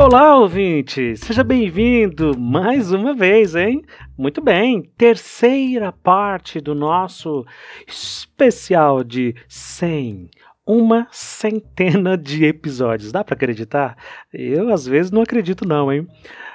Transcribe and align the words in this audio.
Olá, 0.00 0.36
ouvinte! 0.36 1.16
Seja 1.16 1.42
bem-vindo 1.42 2.38
mais 2.38 2.92
uma 2.92 3.12
vez, 3.12 3.56
hein? 3.56 3.82
Muito 4.16 4.40
bem, 4.40 4.80
terceira 4.96 5.90
parte 5.90 6.60
do 6.60 6.72
nosso 6.72 7.44
especial 7.84 9.02
de 9.02 9.34
100, 9.48 10.30
uma 10.64 11.08
centena 11.10 12.16
de 12.16 12.44
episódios. 12.44 13.10
Dá 13.10 13.24
para 13.24 13.34
acreditar? 13.34 13.96
Eu 14.32 14.72
às 14.72 14.86
vezes 14.86 15.10
não 15.10 15.22
acredito 15.22 15.66
não, 15.66 15.92
hein? 15.92 16.06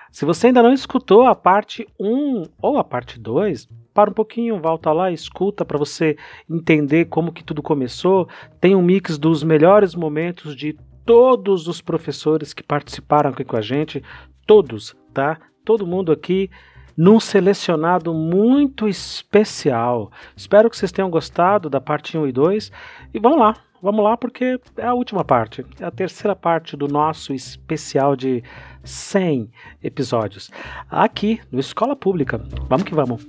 Se 0.09 0.23
você 0.23 0.47
ainda 0.47 0.63
não 0.63 0.71
escutou 0.71 1.23
a 1.23 1.35
parte 1.35 1.85
1 1.99 2.43
ou 2.61 2.77
a 2.77 2.83
parte 2.83 3.19
2, 3.19 3.67
para 3.93 4.09
um 4.09 4.13
pouquinho, 4.13 4.61
volta 4.61 4.89
lá, 4.93 5.11
escuta 5.11 5.65
para 5.65 5.77
você 5.77 6.15
entender 6.49 7.05
como 7.05 7.33
que 7.33 7.43
tudo 7.43 7.61
começou. 7.61 8.25
Tem 8.61 8.73
um 8.73 8.81
mix 8.81 9.17
dos 9.17 9.43
melhores 9.43 9.93
momentos 9.95 10.55
de 10.55 10.77
todos 11.05 11.67
os 11.67 11.81
professores 11.81 12.53
que 12.53 12.63
participaram 12.63 13.29
aqui 13.29 13.43
com 13.43 13.57
a 13.57 13.61
gente, 13.61 14.03
todos, 14.45 14.95
tá? 15.13 15.39
Todo 15.65 15.87
mundo 15.87 16.11
aqui 16.11 16.49
num 16.97 17.19
selecionado 17.19 18.13
muito 18.13 18.87
especial. 18.87 20.11
Espero 20.35 20.69
que 20.69 20.77
vocês 20.77 20.91
tenham 20.91 21.09
gostado 21.09 21.69
da 21.69 21.81
parte 21.81 22.17
1 22.17 22.27
e 22.27 22.31
2 22.31 22.71
e 23.13 23.19
vamos 23.19 23.39
lá, 23.39 23.55
vamos 23.81 24.03
lá 24.03 24.15
porque 24.15 24.59
é 24.77 24.85
a 24.85 24.93
última 24.93 25.23
parte, 25.23 25.65
é 25.79 25.85
a 25.85 25.91
terceira 25.91 26.35
parte 26.35 26.77
do 26.77 26.87
nosso 26.87 27.33
especial 27.33 28.15
de 28.15 28.43
100 28.83 29.49
episódios 29.83 30.51
aqui 30.89 31.41
no 31.51 31.59
Escola 31.59 31.95
Pública. 31.95 32.39
Vamos 32.69 32.83
que 32.83 32.93
vamos. 32.93 33.25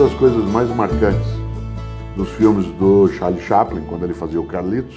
Das 0.00 0.14
coisas 0.14 0.42
mais 0.46 0.74
marcantes 0.74 1.28
dos 2.16 2.30
filmes 2.30 2.64
do 2.78 3.06
Charlie 3.08 3.42
Chaplin, 3.42 3.82
quando 3.86 4.02
ele 4.04 4.14
fazia 4.14 4.40
o 4.40 4.46
Carlitos, 4.46 4.96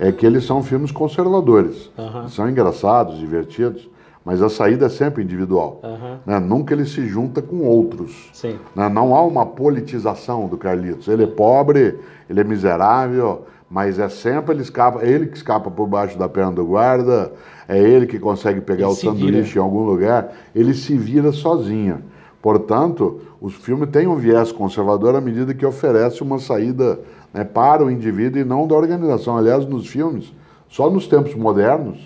é 0.00 0.10
que 0.10 0.26
eles 0.26 0.44
são 0.44 0.64
filmes 0.64 0.90
conservadores. 0.90 1.92
Uhum. 1.96 2.28
São 2.28 2.50
engraçados, 2.50 3.20
divertidos, 3.20 3.88
mas 4.24 4.42
a 4.42 4.48
saída 4.48 4.86
é 4.86 4.88
sempre 4.88 5.22
individual. 5.22 5.80
Uhum. 5.84 6.16
Né? 6.26 6.40
Nunca 6.40 6.74
ele 6.74 6.86
se 6.86 7.06
junta 7.06 7.40
com 7.40 7.60
outros. 7.60 8.30
Né? 8.74 8.88
Não 8.88 9.14
há 9.14 9.22
uma 9.22 9.46
politização 9.46 10.48
do 10.48 10.58
Carlitos. 10.58 11.06
Ele 11.06 11.22
é 11.22 11.28
pobre, 11.28 12.00
ele 12.28 12.40
é 12.40 12.44
miserável, 12.44 13.46
mas 13.70 14.00
é 14.00 14.08
sempre 14.08 14.56
ele 14.56 14.62
escapa, 14.62 15.04
ele 15.06 15.28
que 15.28 15.36
escapa 15.36 15.70
por 15.70 15.86
baixo 15.86 16.18
da 16.18 16.28
perna 16.28 16.50
do 16.50 16.64
guarda, 16.64 17.32
é 17.68 17.78
ele 17.78 18.08
que 18.08 18.18
consegue 18.18 18.60
pegar 18.60 18.86
ele 18.86 18.92
o 18.92 18.96
sanduíche 18.96 19.42
vira. 19.42 19.60
em 19.60 19.62
algum 19.62 19.84
lugar, 19.84 20.32
ele 20.52 20.74
se 20.74 20.96
vira 20.96 21.30
sozinho. 21.30 22.10
Portanto, 22.42 23.20
o 23.40 23.48
filme 23.48 23.86
tem 23.86 24.08
um 24.08 24.16
viés 24.16 24.50
conservador 24.50 25.14
à 25.14 25.20
medida 25.20 25.54
que 25.54 25.64
oferece 25.64 26.22
uma 26.22 26.40
saída 26.40 26.98
né, 27.32 27.44
para 27.44 27.84
o 27.84 27.90
indivíduo 27.90 28.40
e 28.40 28.44
não 28.44 28.66
da 28.66 28.74
organização. 28.74 29.38
Aliás, 29.38 29.64
nos 29.64 29.86
filmes, 29.86 30.32
só 30.68 30.90
nos 30.90 31.06
tempos 31.06 31.36
modernos, 31.36 31.98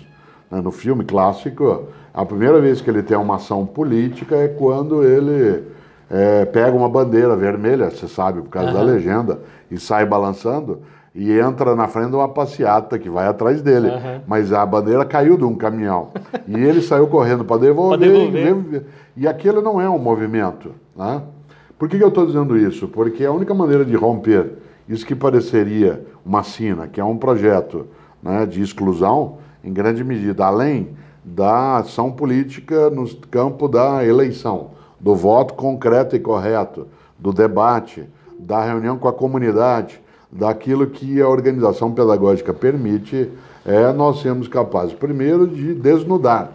né, 0.51 0.61
no 0.61 0.71
filme 0.71 1.03
clássico, 1.03 1.85
a 2.13 2.23
primeira 2.23 2.61
vez 2.61 2.79
que 2.79 2.89
ele 2.89 3.01
tem 3.01 3.17
uma 3.17 3.35
ação 3.35 3.65
política 3.65 4.35
é 4.35 4.47
quando 4.47 5.03
ele 5.03 5.63
é, 6.09 6.45
pega 6.45 6.77
uma 6.77 6.87
bandeira 6.87 7.35
vermelha, 7.35 7.89
você 7.89 8.07
sabe, 8.07 8.41
por 8.43 8.49
causa 8.49 8.69
uhum. 8.69 8.75
da 8.75 8.81
legenda, 8.81 9.39
e 9.71 9.79
sai 9.79 10.05
balançando 10.05 10.81
e 11.17 11.31
entra 11.31 11.75
na 11.75 11.87
frente 11.87 12.11
de 12.11 12.15
uma 12.15 12.29
passeata 12.29 12.99
que 12.99 13.09
vai 13.09 13.27
atrás 13.27 13.59
dele. 13.59 13.87
Uhum. 13.87 14.21
Mas 14.27 14.53
a 14.53 14.63
bandeira 14.63 15.03
caiu 15.03 15.35
de 15.35 15.43
um 15.43 15.55
caminhão. 15.55 16.09
e 16.47 16.53
ele 16.53 16.79
saiu 16.79 17.07
correndo 17.07 17.43
para 17.43 17.61
devolver. 17.61 18.29
devolver. 18.29 18.85
E, 19.17 19.23
e 19.23 19.27
aquilo 19.27 19.61
não 19.61 19.81
é 19.81 19.89
um 19.89 19.97
movimento. 19.97 20.71
Né? 20.95 21.21
Por 21.77 21.89
que, 21.89 21.97
que 21.97 22.03
eu 22.03 22.09
estou 22.09 22.25
dizendo 22.25 22.57
isso? 22.57 22.87
Porque 22.87 23.25
a 23.25 23.31
única 23.31 23.53
maneira 23.53 23.83
de 23.83 23.95
romper 23.95 24.53
isso 24.87 25.05
que 25.05 25.15
pareceria 25.15 26.05
uma 26.25 26.43
sina, 26.43 26.87
que 26.87 26.99
é 26.99 27.03
um 27.03 27.17
projeto 27.17 27.87
né, 28.23 28.45
de 28.45 28.61
exclusão, 28.61 29.37
em 29.63 29.73
grande 29.73 30.03
medida, 30.03 30.45
além 30.45 30.95
da 31.23 31.77
ação 31.77 32.11
política 32.11 32.89
no 32.89 33.05
campo 33.15 33.67
da 33.67 34.05
eleição, 34.05 34.71
do 34.99 35.13
voto 35.13 35.55
concreto 35.55 36.15
e 36.15 36.19
correto, 36.19 36.87
do 37.19 37.33
debate, 37.33 38.05
da 38.39 38.63
reunião 38.63 38.97
com 38.97 39.09
a 39.09 39.13
comunidade, 39.13 39.99
daquilo 40.31 40.87
que 40.87 41.21
a 41.21 41.27
organização 41.27 41.91
pedagógica 41.91 42.53
permite, 42.53 43.29
é 43.65 43.91
nós 43.91 44.21
sermos 44.21 44.47
capazes, 44.47 44.93
primeiro, 44.93 45.45
de 45.45 45.73
desnudar 45.73 46.51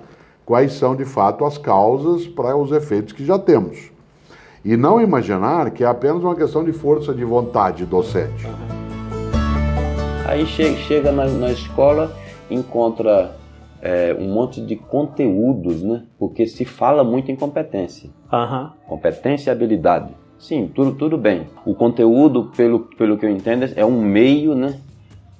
quais 0.52 0.74
são 0.74 0.94
de 0.94 1.06
fato 1.06 1.46
as 1.46 1.56
causas 1.56 2.26
para 2.26 2.54
os 2.54 2.72
efeitos 2.72 3.14
que 3.14 3.24
já 3.24 3.38
temos. 3.38 3.90
E 4.62 4.76
não 4.76 5.00
imaginar 5.00 5.70
que 5.70 5.82
é 5.82 5.86
apenas 5.86 6.22
uma 6.22 6.36
questão 6.36 6.62
de 6.62 6.74
força 6.74 7.14
de 7.14 7.24
vontade 7.24 7.86
docente. 7.86 8.46
Aí 10.26 10.44
chega, 10.44 10.76
chega 10.76 11.10
na, 11.10 11.24
na 11.24 11.50
escola, 11.50 12.14
encontra 12.50 13.34
é, 13.80 14.14
um 14.20 14.30
monte 14.30 14.60
de 14.60 14.76
conteúdos, 14.76 15.82
né? 15.82 16.02
Porque 16.18 16.46
se 16.46 16.66
fala 16.66 17.02
muito 17.02 17.30
em 17.30 17.36
competência. 17.36 18.10
Uhum. 18.30 18.68
Competência 18.86 19.48
e 19.48 19.52
habilidade. 19.52 20.12
Sim, 20.38 20.70
tudo, 20.74 20.92
tudo 20.92 21.16
bem. 21.16 21.46
O 21.64 21.74
conteúdo, 21.74 22.50
pelo, 22.54 22.80
pelo 22.94 23.16
que 23.16 23.24
eu 23.24 23.30
entendo, 23.30 23.70
é 23.74 23.86
um 23.86 24.02
meio 24.02 24.54
né, 24.54 24.78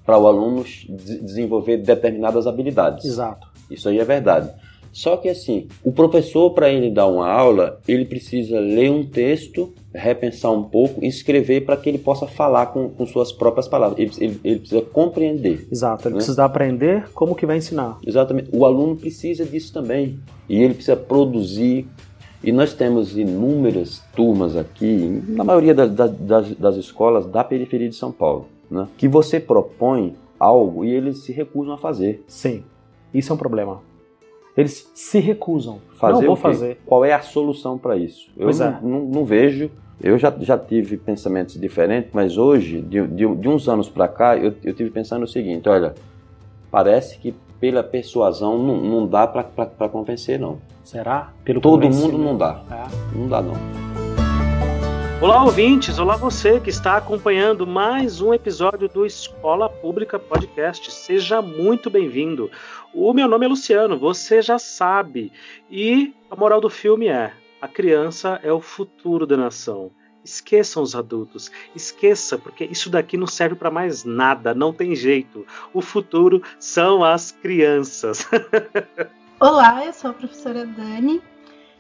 para 0.07 0.17
o 0.17 0.27
aluno 0.27 0.65
desenvolver 0.89 1.77
determinadas 1.77 2.47
habilidades. 2.47 3.05
Exato. 3.05 3.47
Isso 3.71 3.91
aí 3.91 3.99
é 3.99 4.05
verdade. 4.07 4.51
Só 4.93 5.17
que 5.17 5.29
assim, 5.29 5.69
o 5.83 5.91
professor, 5.91 6.51
para 6.51 6.71
ele 6.71 6.91
dar 6.91 7.07
uma 7.07 7.29
aula, 7.29 7.81
ele 7.89 8.05
precisa 8.05 8.61
ler 8.61 8.91
um 8.91 9.05
texto, 9.05 9.73
repensar 9.93 10.53
um 10.53 10.65
pouco 10.65 11.05
escrever 11.05 11.65
para 11.65 11.77
que 11.77 11.89
ele 11.89 11.99
possa 11.99 12.27
falar 12.27 12.67
com, 12.67 12.91
com 12.91 13.07
suas 13.07 13.33
próprias 13.33 13.67
palavras. 13.67 13.99
Ele, 13.99 14.13
ele, 14.21 14.41
ele 14.45 14.59
precisa 14.61 14.83
compreender. 14.83 15.67
Exato, 15.73 16.09
ele 16.09 16.15
né? 16.15 16.19
precisa 16.19 16.45
aprender 16.45 17.09
como 17.15 17.35
que 17.35 17.47
vai 17.47 17.57
ensinar. 17.57 17.99
Exatamente. 18.07 18.51
O 18.53 18.67
aluno 18.67 18.95
precisa 18.95 19.47
disso 19.47 19.73
também. 19.73 20.19
E 20.49 20.63
ele 20.63 20.75
precisa 20.75 20.97
produzir 20.97 21.87
e 22.45 22.51
nós 22.51 22.75
temos 22.75 23.17
inúmeras 23.17 24.03
turmas 24.17 24.57
aqui, 24.57 25.23
na 25.29 25.45
maioria 25.45 25.73
das, 25.73 25.95
das, 25.95 26.55
das 26.57 26.77
escolas 26.77 27.25
da 27.27 27.45
periferia 27.45 27.89
de 27.89 27.95
São 27.95 28.11
Paulo, 28.11 28.49
né, 28.69 28.89
que 28.99 29.07
você 29.07 29.39
propõe 29.39 30.17
algo 30.41 30.85
e 30.85 30.91
eles 30.91 31.19
se 31.19 31.33
recusam 31.33 31.75
a 31.75 31.79
fazer. 31.79 32.25
Sim, 32.27 32.65
isso 33.15 33.33
é 33.33 33.35
um 33.35 33.39
problema. 33.39 33.81
Eles 34.57 34.91
se 34.95 35.19
recusam. 35.19 35.81
Fazer 35.95 36.13
não 36.13 36.23
vou 36.23 36.37
fazer. 36.37 36.79
Qual 36.85 37.05
é 37.05 37.13
a 37.13 37.23
solução 37.23 37.79
para 37.79 37.97
isso? 37.97 38.31
Eu 38.37 38.45
pois 38.45 38.59
não, 38.59 38.67
é. 38.67 38.79
não, 38.83 39.01
não, 39.05 39.25
vejo. 39.25 39.71
Eu 40.01 40.19
já, 40.19 40.33
já 40.41 40.59
tive 40.59 40.97
pensamentos 40.97 41.59
diferentes, 41.59 42.11
mas 42.13 42.37
hoje, 42.37 42.81
de, 42.81 43.07
de, 43.07 43.35
de 43.35 43.49
uns 43.49 43.69
anos 43.69 43.89
para 43.89 44.09
cá, 44.09 44.37
eu, 44.37 44.55
eu 44.63 44.75
tive 44.75 44.91
pensando 44.91 45.23
o 45.23 45.29
seguinte: 45.29 45.69
olha, 45.69 45.95
parece 46.71 47.19
que 47.19 47.35
pela 47.61 47.83
persuasão 47.83 48.59
não, 48.59 48.77
não 48.77 49.07
dá 49.07 49.27
para 49.27 49.89
convencer, 49.89 50.39
não. 50.39 50.59
Será? 50.85 51.33
Pelo 51.45 51.61
Todo 51.61 51.89
mundo 51.89 52.19
não 52.19 52.37
dá. 52.37 52.61
É. 52.71 53.17
Não 53.17 53.29
dá, 53.29 53.41
não. 53.41 53.55
Olá, 55.23 55.45
ouvintes! 55.45 56.01
Olá, 56.01 56.17
você 56.17 56.59
que 56.59 56.69
está 56.69 56.97
acompanhando 56.97 57.65
mais 57.65 58.21
um 58.21 58.35
episódio 58.35 58.89
do 58.89 59.07
Escola 59.07 59.69
Pública 59.69 60.19
Podcast. 60.19 60.91
Seja 60.91 61.41
muito 61.41 61.89
bem-vindo. 61.89 62.51
O 62.95 63.15
meu 63.15 63.27
nome 63.27 63.47
é 63.47 63.49
Luciano, 63.49 63.99
você 63.99 64.43
já 64.43 64.59
sabe. 64.59 65.33
E 65.71 66.15
a 66.31 66.37
moral 66.37 66.61
do 66.61 66.69
filme 66.69 67.09
é: 67.09 67.33
a 67.61 67.67
criança 67.67 68.39
é 68.43 68.53
o 68.53 68.61
futuro 68.61 69.27
da 69.27 69.37
nação. 69.37 69.91
Esqueçam 70.23 70.83
os 70.83 70.95
adultos, 70.95 71.51
esqueça, 71.75 72.39
porque 72.39 72.65
isso 72.65 72.91
daqui 72.91 73.17
não 73.17 73.27
serve 73.27 73.57
para 73.57 73.71
mais 73.71 74.05
nada, 74.05 74.55
não 74.55 74.73
tem 74.73 74.95
jeito. 74.95 75.45
O 75.73 75.81
futuro 75.81 76.43
são 76.59 77.03
as 77.03 77.33
crianças. 77.33 78.29
Olá, 79.41 79.85
eu 79.85 79.93
sou 79.93 80.11
a 80.11 80.15
professora 80.15 80.65
Dani 80.65 81.21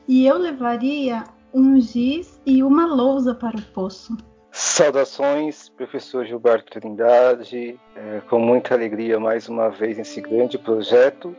e 0.09 0.27
eu 0.27 0.39
levaria 0.39 1.25
um 1.55 1.81
giz 1.81 2.41
e 2.45 2.63
uma 2.63 2.87
lousa 2.87 3.35
para 3.35 3.57
o 3.57 3.63
poço. 3.63 4.17
Saudações, 4.53 5.71
professor 5.71 6.27
Gilberto 6.27 6.79
Trindade, 6.79 7.81
é, 7.97 8.21
com 8.29 8.39
muita 8.39 8.75
alegria 8.75 9.19
mais 9.19 9.49
uma 9.49 9.71
vez 9.71 9.97
nesse 9.97 10.21
grande 10.21 10.59
projeto. 10.59 11.35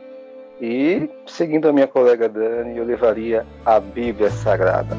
E, 0.60 1.08
seguindo 1.24 1.68
a 1.68 1.72
minha 1.72 1.86
colega 1.86 2.28
Dani, 2.28 2.76
eu 2.76 2.84
levaria 2.84 3.46
a 3.64 3.78
Bíblia 3.78 4.30
Sagrada. 4.30 4.96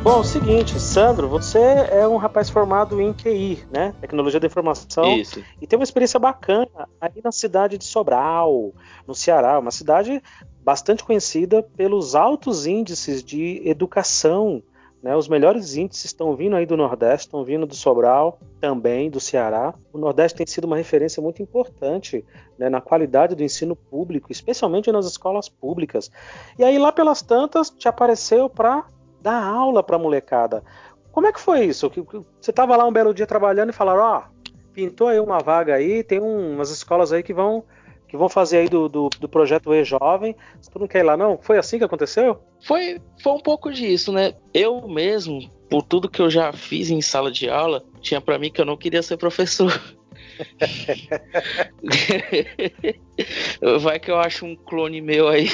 Bom, 0.00 0.12
é 0.12 0.20
o 0.20 0.24
seguinte, 0.24 0.78
Sandro, 0.78 1.28
você 1.28 1.58
é 1.58 2.06
um 2.06 2.16
rapaz 2.16 2.48
formado 2.48 3.00
em 3.00 3.12
QI, 3.12 3.64
né? 3.68 3.92
Tecnologia 4.00 4.38
da 4.38 4.46
Informação. 4.46 5.18
Isso. 5.18 5.42
E 5.60 5.66
tem 5.66 5.76
uma 5.76 5.84
experiência 5.84 6.20
bacana 6.20 6.88
aí 7.00 7.20
na 7.22 7.32
cidade 7.32 7.76
de 7.76 7.84
Sobral, 7.84 8.72
no 9.08 9.14
Ceará, 9.14 9.58
uma 9.58 9.72
cidade 9.72 10.22
bastante 10.62 11.02
conhecida 11.02 11.64
pelos 11.76 12.14
altos 12.14 12.64
índices 12.64 13.24
de 13.24 13.60
educação. 13.68 14.62
Né? 15.02 15.14
Os 15.16 15.28
melhores 15.28 15.76
índices 15.76 16.06
estão 16.06 16.34
vindo 16.34 16.56
aí 16.56 16.66
do 16.66 16.76
Nordeste, 16.76 17.26
estão 17.26 17.44
vindo 17.44 17.66
do 17.66 17.74
Sobral, 17.74 18.38
também 18.60 19.08
do 19.08 19.20
Ceará. 19.20 19.74
O 19.92 19.98
Nordeste 19.98 20.38
tem 20.38 20.46
sido 20.46 20.64
uma 20.64 20.76
referência 20.76 21.22
muito 21.22 21.42
importante 21.42 22.24
né, 22.58 22.68
na 22.68 22.80
qualidade 22.80 23.34
do 23.34 23.42
ensino 23.42 23.76
público, 23.76 24.32
especialmente 24.32 24.90
nas 24.90 25.06
escolas 25.06 25.48
públicas. 25.48 26.10
E 26.58 26.64
aí, 26.64 26.78
lá 26.78 26.90
pelas 26.90 27.22
tantas, 27.22 27.70
te 27.70 27.88
apareceu 27.88 28.50
para 28.50 28.84
dar 29.22 29.42
aula 29.42 29.82
para 29.82 29.96
a 29.96 29.98
molecada. 29.98 30.64
Como 31.12 31.26
é 31.26 31.32
que 31.32 31.40
foi 31.40 31.64
isso? 31.64 31.90
Você 32.40 32.50
estava 32.50 32.76
lá 32.76 32.86
um 32.86 32.92
belo 32.92 33.14
dia 33.14 33.26
trabalhando 33.26 33.70
e 33.70 33.72
falaram, 33.72 34.02
ó, 34.02 34.22
oh, 34.22 34.38
pintou 34.72 35.08
aí 35.08 35.18
uma 35.18 35.38
vaga 35.38 35.74
aí, 35.74 36.04
tem 36.04 36.20
umas 36.20 36.70
escolas 36.70 37.12
aí 37.12 37.22
que 37.22 37.34
vão 37.34 37.64
que 38.08 38.16
vão 38.16 38.28
fazer 38.28 38.58
aí 38.58 38.68
do, 38.68 38.88
do, 38.88 39.08
do 39.20 39.28
projeto 39.28 39.72
E-Jovem. 39.72 40.34
Tu 40.72 40.78
não 40.78 40.88
quer 40.88 41.00
ir 41.00 41.02
lá, 41.02 41.16
não? 41.16 41.38
Foi 41.38 41.58
assim 41.58 41.78
que 41.78 41.84
aconteceu? 41.84 42.40
Foi, 42.64 43.00
foi 43.22 43.32
um 43.32 43.40
pouco 43.40 43.70
disso, 43.70 44.10
né? 44.10 44.34
Eu 44.52 44.88
mesmo, 44.88 45.48
por 45.68 45.82
tudo 45.82 46.08
que 46.08 46.20
eu 46.20 46.30
já 46.30 46.52
fiz 46.52 46.90
em 46.90 47.02
sala 47.02 47.30
de 47.30 47.50
aula, 47.50 47.84
tinha 48.00 48.20
para 48.20 48.38
mim 48.38 48.50
que 48.50 48.60
eu 48.60 48.64
não 48.64 48.76
queria 48.76 49.02
ser 49.02 49.18
professor. 49.18 49.70
Vai 53.80 54.00
que 54.00 54.10
eu 54.10 54.18
acho 54.18 54.46
um 54.46 54.56
clone 54.56 55.02
meu 55.02 55.28
aí. 55.28 55.48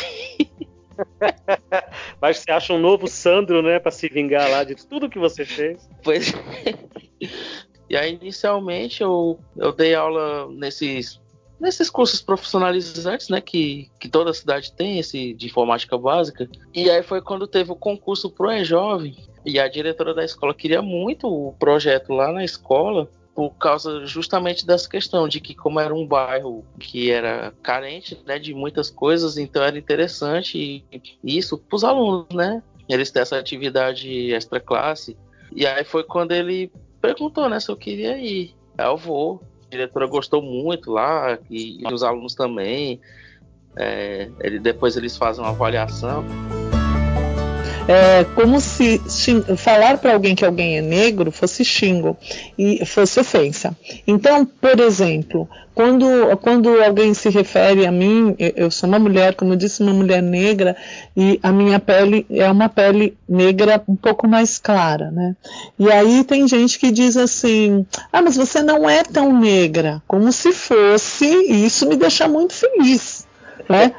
Mas 2.22 2.38
você 2.38 2.52
acha 2.52 2.72
um 2.72 2.78
novo 2.78 3.08
Sandro, 3.08 3.62
né, 3.62 3.80
para 3.80 3.90
se 3.90 4.08
vingar 4.08 4.48
lá 4.48 4.62
de 4.62 4.76
tudo 4.76 5.10
que 5.10 5.18
você 5.18 5.44
fez? 5.44 5.88
Pois. 6.04 6.32
e 7.90 7.96
aí, 7.96 8.14
inicialmente, 8.14 9.02
eu, 9.02 9.40
eu 9.56 9.72
dei 9.72 9.92
aula 9.94 10.48
nesses 10.52 11.20
nesses 11.64 11.88
cursos 11.88 12.20
profissionalizantes, 12.20 13.28
né, 13.28 13.40
que, 13.40 13.90
que 13.99 14.08
toda 14.08 14.32
cidade 14.34 14.70
tem, 14.72 14.99
esse 14.99 15.32
de 15.32 15.46
informática 15.46 15.96
básica. 15.96 16.49
E 16.72 16.90
aí 16.90 17.02
foi 17.02 17.22
quando 17.22 17.46
teve 17.46 17.72
o 17.72 17.76
concurso 17.76 18.31
pro 18.31 18.52
E-Jovem, 18.52 19.16
e 19.44 19.58
a 19.58 19.66
diretora 19.66 20.14
da 20.14 20.25
escola 20.25 20.55
queria 20.55 20.82
muito 20.82 21.26
o 21.26 21.52
projeto 21.55 22.12
lá 22.12 22.31
na 22.31 22.44
escola, 22.44 23.08
por 23.34 23.50
causa 23.55 24.06
justamente 24.06 24.64
dessa 24.64 24.88
questão 24.88 25.26
de 25.26 25.40
que 25.40 25.55
como 25.55 25.81
era 25.81 25.93
um 25.93 26.06
bairro 26.06 26.64
que 26.78 27.11
era 27.11 27.52
carente 27.62 28.17
né, 28.25 28.38
de 28.38 28.55
muitas 28.55 28.90
coisas, 28.90 29.37
então 29.37 29.62
era 29.62 29.76
interessante 29.76 30.84
isso 31.22 31.58
para 31.58 31.76
os 31.76 31.82
alunos, 31.82 32.28
né? 32.32 32.62
Eles 32.88 33.10
têm 33.10 33.22
essa 33.22 33.37
atividade 33.37 34.32
extra 34.32 34.60
classe. 34.60 35.17
E 35.50 35.67
aí 35.67 35.82
foi 35.82 36.05
quando 36.05 36.32
ele 36.32 36.70
perguntou, 37.00 37.49
né, 37.49 37.58
se 37.58 37.70
eu 37.70 37.76
queria 37.76 38.17
ir. 38.19 38.55
Aí 38.78 38.87
eu 38.87 38.96
vou. 38.96 39.43
Diretora 39.74 40.06
gostou 40.06 40.40
muito 40.40 40.92
lá 40.92 41.38
e, 41.50 41.82
e 41.82 41.92
os 41.92 42.02
alunos 42.02 42.34
também. 42.34 43.00
É, 43.76 44.30
ele, 44.40 44.60
depois 44.60 44.96
eles 44.96 45.16
fazem 45.16 45.42
uma 45.42 45.50
avaliação 45.50 46.24
é 47.86 48.25
como 48.34 48.60
se 48.60 48.98
falar 49.56 49.98
para 49.98 50.14
alguém 50.14 50.34
que 50.34 50.44
alguém 50.44 50.78
é 50.78 50.82
negro 50.82 51.31
fosse 51.31 51.64
xingo 51.64 52.16
e 52.58 52.84
fosse 52.86 53.20
ofensa. 53.20 53.76
Então, 54.06 54.46
por 54.46 54.81
exemplo, 54.81 55.48
quando, 55.75 56.06
quando 56.38 56.82
alguém 56.82 57.12
se 57.12 57.28
refere 57.28 57.84
a 57.84 57.92
mim, 57.92 58.34
eu 58.38 58.70
sou 58.70 58.88
uma 58.88 58.98
mulher, 58.98 59.34
como 59.34 59.52
eu 59.52 59.56
disse, 59.56 59.82
uma 59.82 59.92
mulher 59.92 60.22
negra, 60.22 60.76
e 61.16 61.38
a 61.42 61.52
minha 61.52 61.81
pele 61.81 62.25
é 62.31 62.48
uma 62.50 62.69
pele 62.69 63.16
negra 63.28 63.82
um 63.88 63.96
pouco 63.96 64.26
mais 64.28 64.56
clara, 64.56 65.10
né? 65.10 65.36
E 65.78 65.90
aí 65.90 66.22
tem 66.25 66.46
gente 66.46 66.78
que 66.78 66.92
diz 66.92 67.16
assim: 67.16 67.84
ah, 68.12 68.22
mas 68.22 68.36
você 68.36 68.62
não 68.62 68.88
é 68.88 69.02
tão 69.02 69.38
negra, 69.38 70.00
como 70.06 70.31
se 70.31 70.52
fosse, 70.52 71.26
e 71.26 71.66
isso 71.66 71.88
me 71.88 71.96
deixa 71.96 72.28
muito 72.28 72.54
feliz. 72.54 73.23
Né? 73.68 73.94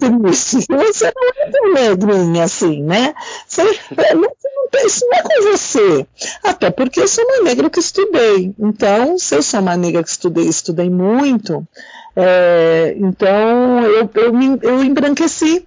Você 0.00 0.58
não 0.68 1.28
é 1.36 1.50
tão 1.50 1.72
negrinha 1.72 2.44
assim, 2.44 2.82
né? 2.82 3.14
Você, 3.46 3.62
não, 3.62 4.22
não, 4.22 4.86
isso 4.86 5.06
não 5.06 5.18
é 5.18 5.22
com 5.22 5.50
você. 5.50 6.06
Até 6.42 6.70
porque 6.70 7.00
eu 7.00 7.08
sou 7.08 7.24
uma 7.24 7.42
negra 7.42 7.70
que 7.70 7.80
estudei. 7.80 8.54
Então, 8.58 9.18
se 9.18 9.34
eu 9.34 9.42
sou 9.42 9.60
uma 9.60 9.76
negra 9.76 10.02
que 10.02 10.10
estudei, 10.10 10.46
estudei 10.46 10.90
muito, 10.90 11.66
é, 12.16 12.94
então 12.98 13.84
eu, 13.84 14.10
eu, 14.14 14.32
me, 14.32 14.58
eu 14.62 14.82
embranqueci. 14.82 15.64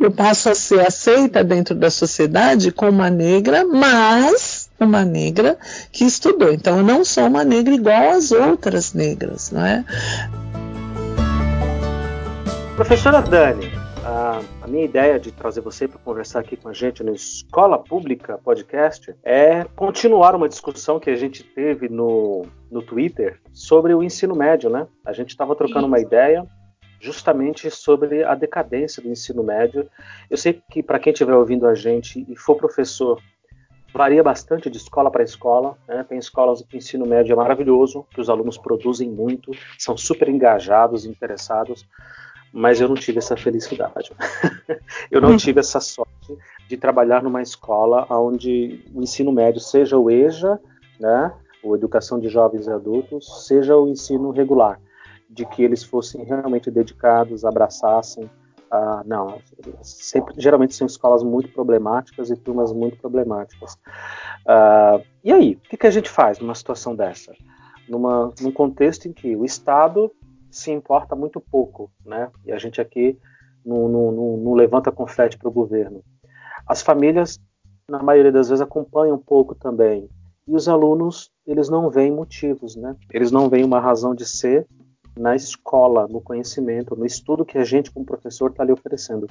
Eu 0.00 0.10
passo 0.10 0.48
a 0.48 0.54
ser 0.54 0.80
aceita 0.80 1.44
dentro 1.44 1.74
da 1.74 1.90
sociedade 1.90 2.72
como 2.72 2.92
uma 2.92 3.10
negra, 3.10 3.62
mas 3.62 4.70
uma 4.80 5.04
negra 5.04 5.58
que 5.92 6.04
estudou. 6.04 6.50
Então, 6.50 6.78
eu 6.78 6.84
não 6.84 7.04
sou 7.04 7.26
uma 7.26 7.44
negra 7.44 7.74
igual 7.74 8.10
às 8.10 8.32
outras 8.32 8.94
negras, 8.94 9.50
não 9.50 9.64
é? 9.64 9.84
Professora 12.76 13.22
Dani, 13.22 13.72
a, 14.04 14.38
a, 14.60 14.66
minha 14.68 14.84
ideia 14.84 15.18
de 15.18 15.32
trazer 15.32 15.62
você 15.62 15.88
para 15.88 15.98
conversar 15.98 16.40
aqui 16.40 16.58
com 16.58 16.68
a 16.68 16.74
gente 16.74 17.02
no 17.02 17.14
Escola 17.14 17.78
Pública 17.78 18.36
Podcast 18.36 19.14
é 19.24 19.64
continuar 19.74 20.34
uma 20.34 20.46
discussão 20.46 21.00
que 21.00 21.08
a 21.08 21.16
gente 21.16 21.42
teve 21.42 21.88
no, 21.88 22.44
no 22.70 22.82
Twitter 22.82 23.40
sobre 23.50 23.94
o 23.94 24.02
ensino 24.02 24.36
médio, 24.36 24.68
né? 24.68 24.86
A 25.06 25.14
gente 25.14 25.30
estava 25.30 25.56
trocando 25.56 25.86
uma 25.86 25.98
ideia 25.98 26.46
justamente 27.00 27.70
sobre 27.70 28.22
a 28.22 28.34
decadência 28.34 29.02
do 29.02 29.08
ensino 29.08 29.42
médio. 29.42 29.88
Eu 30.28 30.36
sei 30.36 30.60
que 30.70 30.82
para 30.82 30.98
quem 30.98 31.14
estiver 31.14 31.34
ouvindo 31.34 31.66
a 31.66 31.74
gente 31.74 32.26
e 32.28 32.36
for 32.36 32.56
professor, 32.56 33.18
varia 33.90 34.22
bastante 34.22 34.68
de 34.68 34.76
escola 34.76 35.10
para 35.10 35.24
escola. 35.24 35.78
Né? 35.88 36.04
Tem 36.06 36.18
escolas 36.18 36.60
que 36.60 36.76
o 36.76 36.78
ensino 36.78 37.06
médio 37.06 37.32
é 37.32 37.36
maravilhoso, 37.36 38.06
que 38.10 38.20
os 38.20 38.28
alunos 38.28 38.58
produzem 38.58 39.08
muito, 39.08 39.50
são 39.78 39.96
super 39.96 40.28
engajados, 40.28 41.06
interessados 41.06 41.88
mas 42.52 42.80
eu 42.80 42.88
não 42.88 42.94
tive 42.94 43.18
essa 43.18 43.36
felicidade. 43.36 44.10
eu 45.10 45.20
não 45.20 45.32
hum. 45.32 45.36
tive 45.36 45.60
essa 45.60 45.80
sorte 45.80 46.36
de 46.68 46.76
trabalhar 46.76 47.22
numa 47.22 47.42
escola 47.42 48.06
onde 48.10 48.84
o 48.94 49.02
ensino 49.02 49.32
médio 49.32 49.60
seja 49.60 49.96
o 49.96 50.10
EJA, 50.10 50.58
né, 50.98 51.32
ou 51.62 51.74
Educação 51.74 52.18
de 52.18 52.28
Jovens 52.28 52.66
e 52.66 52.70
Adultos, 52.70 53.46
seja 53.46 53.76
o 53.76 53.88
ensino 53.88 54.30
regular, 54.30 54.80
de 55.28 55.44
que 55.46 55.62
eles 55.62 55.82
fossem 55.82 56.24
realmente 56.24 56.70
dedicados, 56.70 57.44
abraçassem. 57.44 58.30
Ah, 58.70 59.02
não, 59.06 59.38
sempre, 59.82 60.34
geralmente 60.38 60.74
são 60.74 60.86
escolas 60.86 61.22
muito 61.22 61.50
problemáticas 61.50 62.30
e 62.30 62.36
turmas 62.36 62.72
muito 62.72 62.96
problemáticas. 62.96 63.78
Ah, 64.46 65.00
e 65.22 65.32
aí, 65.32 65.54
o 65.54 65.68
que, 65.68 65.76
que 65.76 65.86
a 65.86 65.90
gente 65.90 66.08
faz 66.08 66.38
numa 66.38 66.54
situação 66.54 66.94
dessa? 66.94 67.32
Numa, 67.88 68.32
num 68.40 68.50
contexto 68.50 69.06
em 69.06 69.12
que 69.12 69.36
o 69.36 69.44
Estado 69.44 70.10
se 70.50 70.70
importa 70.70 71.14
muito 71.14 71.40
pouco, 71.40 71.90
né? 72.04 72.30
E 72.44 72.52
a 72.52 72.58
gente 72.58 72.80
aqui 72.80 73.18
não, 73.64 73.88
não, 73.88 74.12
não, 74.12 74.36
não 74.36 74.54
levanta 74.54 74.92
confete 74.92 75.36
para 75.36 75.48
o 75.48 75.52
governo. 75.52 76.02
As 76.66 76.82
famílias, 76.82 77.38
na 77.88 78.02
maioria 78.02 78.32
das 78.32 78.48
vezes, 78.48 78.62
acompanham 78.62 79.16
um 79.16 79.22
pouco 79.22 79.54
também. 79.54 80.08
E 80.46 80.54
os 80.54 80.68
alunos, 80.68 81.30
eles 81.46 81.68
não 81.68 81.90
veem 81.90 82.12
motivos, 82.12 82.76
né? 82.76 82.94
Eles 83.12 83.32
não 83.32 83.48
veem 83.48 83.64
uma 83.64 83.80
razão 83.80 84.14
de 84.14 84.24
ser 84.24 84.66
na 85.18 85.34
escola, 85.34 86.06
no 86.06 86.20
conhecimento, 86.20 86.94
no 86.94 87.06
estudo 87.06 87.44
que 87.44 87.58
a 87.58 87.64
gente, 87.64 87.90
como 87.90 88.04
professor, 88.04 88.50
está 88.50 88.62
lhe 88.62 88.72
oferecendo. 88.72 89.26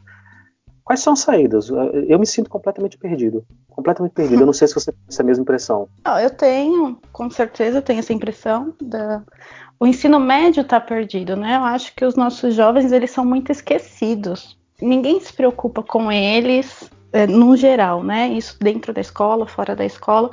Quais 0.84 1.00
são 1.00 1.14
as 1.14 1.20
saídas? 1.20 1.70
Eu 2.08 2.20
me 2.20 2.28
sinto 2.28 2.50
completamente 2.50 2.98
perdido. 2.98 3.44
Completamente 3.70 4.12
perdido. 4.12 4.42
Eu 4.42 4.46
não 4.46 4.54
sei 4.54 4.68
se 4.68 4.76
você 4.76 4.92
tem 4.92 5.02
essa 5.10 5.24
mesma 5.24 5.42
impressão. 5.42 5.90
Eu 6.22 6.30
tenho, 6.30 7.00
com 7.12 7.28
certeza, 7.30 7.80
eu 7.80 7.82
tenho 7.82 8.00
essa 8.00 8.14
impressão. 8.14 8.76
Da 8.80 9.24
o 9.80 9.86
ensino 9.86 10.20
médio 10.20 10.62
está 10.62 10.80
perdido, 10.80 11.36
né? 11.36 11.58
Eu 11.58 11.64
acho 11.64 11.94
que 11.94 12.06
os 12.06 12.16
nossos 12.16 12.56
jovens 12.56 12.92
eles 12.92 13.12
são 13.12 13.26
muito 13.26 13.52
esquecidos. 13.52 14.58
Ninguém 14.82 15.20
se 15.20 15.34
preocupa 15.34 15.84
com 15.84 16.12
eles, 16.12 16.90
é, 17.12 17.28
no 17.28 17.56
geral, 17.58 18.04
né? 18.04 18.30
Isso 18.30 18.58
dentro 18.60 18.94
da 18.94 19.02
escola, 19.02 19.48
fora 19.48 19.76
da 19.76 19.86
escola, 19.86 20.30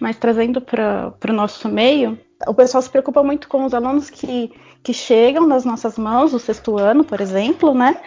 mas 0.00 0.16
trazendo 0.16 0.60
para 0.60 1.14
o 1.28 1.32
nosso 1.32 1.68
meio, 1.68 2.18
o 2.46 2.54
pessoal 2.54 2.82
se 2.82 2.90
preocupa 2.90 3.22
muito 3.22 3.48
com 3.48 3.64
os 3.64 3.72
alunos 3.72 4.10
que, 4.10 4.52
que 4.82 4.92
chegam 4.92 5.46
nas 5.46 5.64
nossas 5.64 5.96
mãos, 5.96 6.34
o 6.34 6.38
sexto 6.38 6.78
ano, 6.78 7.04
por 7.04 7.20
exemplo, 7.20 7.74
né? 7.74 8.00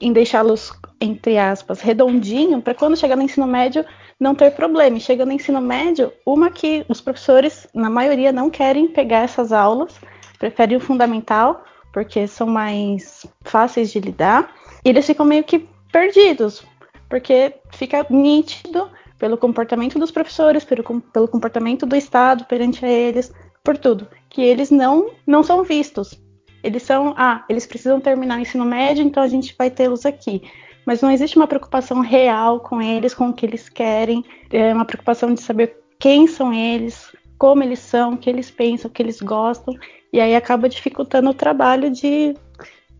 Em 0.00 0.12
deixá-los, 0.12 0.72
entre 1.00 1.38
aspas, 1.38 1.80
redondinho, 1.80 2.60
para 2.60 2.74
quando 2.74 2.96
chegar 2.96 3.14
no 3.14 3.22
ensino 3.22 3.46
médio 3.46 3.84
não 4.18 4.34
ter 4.34 4.50
problema. 4.52 4.96
E 4.96 5.00
chega 5.00 5.24
no 5.24 5.32
ensino 5.32 5.60
médio, 5.60 6.12
uma 6.26 6.50
que 6.50 6.84
os 6.88 7.00
professores, 7.00 7.68
na 7.74 7.88
maioria, 7.88 8.32
não 8.32 8.50
querem 8.50 8.88
pegar 8.88 9.20
essas 9.20 9.52
aulas 9.52 10.00
preferem 10.42 10.76
o 10.76 10.80
fundamental, 10.80 11.64
porque 11.92 12.26
são 12.26 12.48
mais 12.48 13.24
fáceis 13.42 13.92
de 13.92 14.00
lidar, 14.00 14.52
e 14.84 14.88
eles 14.88 15.06
ficam 15.06 15.24
meio 15.24 15.44
que 15.44 15.68
perdidos, 15.92 16.66
porque 17.08 17.54
fica 17.70 18.04
nítido 18.10 18.90
pelo 19.20 19.38
comportamento 19.38 20.00
dos 20.00 20.10
professores, 20.10 20.64
pelo, 20.64 20.82
pelo 21.00 21.28
comportamento 21.28 21.86
do 21.86 21.94
Estado 21.94 22.44
perante 22.46 22.84
a 22.84 22.88
eles, 22.88 23.32
por 23.62 23.78
tudo, 23.78 24.08
que 24.28 24.42
eles 24.42 24.68
não, 24.68 25.12
não 25.24 25.44
são 25.44 25.62
vistos. 25.62 26.20
Eles 26.60 26.82
são, 26.82 27.14
ah, 27.16 27.44
eles 27.48 27.64
precisam 27.64 28.00
terminar 28.00 28.38
o 28.38 28.42
ensino 28.42 28.64
médio, 28.64 29.04
então 29.04 29.22
a 29.22 29.28
gente 29.28 29.54
vai 29.56 29.70
tê-los 29.70 30.04
aqui. 30.04 30.42
Mas 30.84 31.00
não 31.00 31.10
existe 31.12 31.36
uma 31.36 31.46
preocupação 31.46 32.00
real 32.00 32.58
com 32.58 32.82
eles, 32.82 33.14
com 33.14 33.28
o 33.28 33.32
que 33.32 33.46
eles 33.46 33.68
querem, 33.68 34.24
é 34.50 34.74
uma 34.74 34.84
preocupação 34.84 35.32
de 35.32 35.40
saber 35.40 35.76
quem 36.00 36.26
são 36.26 36.52
eles, 36.52 37.14
como 37.38 37.62
eles 37.62 37.78
são, 37.78 38.14
o 38.14 38.16
que 38.16 38.28
eles 38.28 38.50
pensam, 38.50 38.90
o 38.90 38.92
que 38.92 39.00
eles 39.00 39.20
gostam. 39.20 39.76
E 40.12 40.20
aí 40.20 40.36
acaba 40.36 40.68
dificultando 40.68 41.30
o 41.30 41.34
trabalho 41.34 41.90
de, 41.90 42.34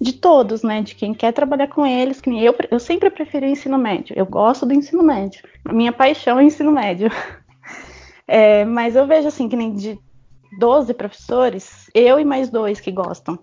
de 0.00 0.12
todos, 0.14 0.62
né? 0.62 0.80
De 0.80 0.94
quem 0.94 1.12
quer 1.12 1.32
trabalhar 1.32 1.68
com 1.68 1.84
eles. 1.84 2.20
Que 2.20 2.30
eu, 2.30 2.54
eu 2.70 2.80
sempre 2.80 3.10
preferi 3.10 3.46
o 3.46 3.50
ensino 3.50 3.76
médio. 3.76 4.14
Eu 4.16 4.24
gosto 4.24 4.64
do 4.64 4.72
ensino 4.72 5.02
médio. 5.02 5.42
A 5.64 5.72
minha 5.72 5.92
paixão 5.92 6.38
é 6.38 6.42
o 6.42 6.46
ensino 6.46 6.72
médio. 6.72 7.10
É, 8.24 8.64
mas 8.64 8.94
eu 8.94 9.06
vejo 9.06 9.28
assim 9.28 9.48
que 9.48 9.56
nem 9.56 9.74
de 9.74 9.98
12 10.58 10.94
professores, 10.94 11.90
eu 11.94 12.18
e 12.18 12.24
mais 12.24 12.48
dois 12.48 12.80
que 12.80 12.90
gostam. 12.90 13.38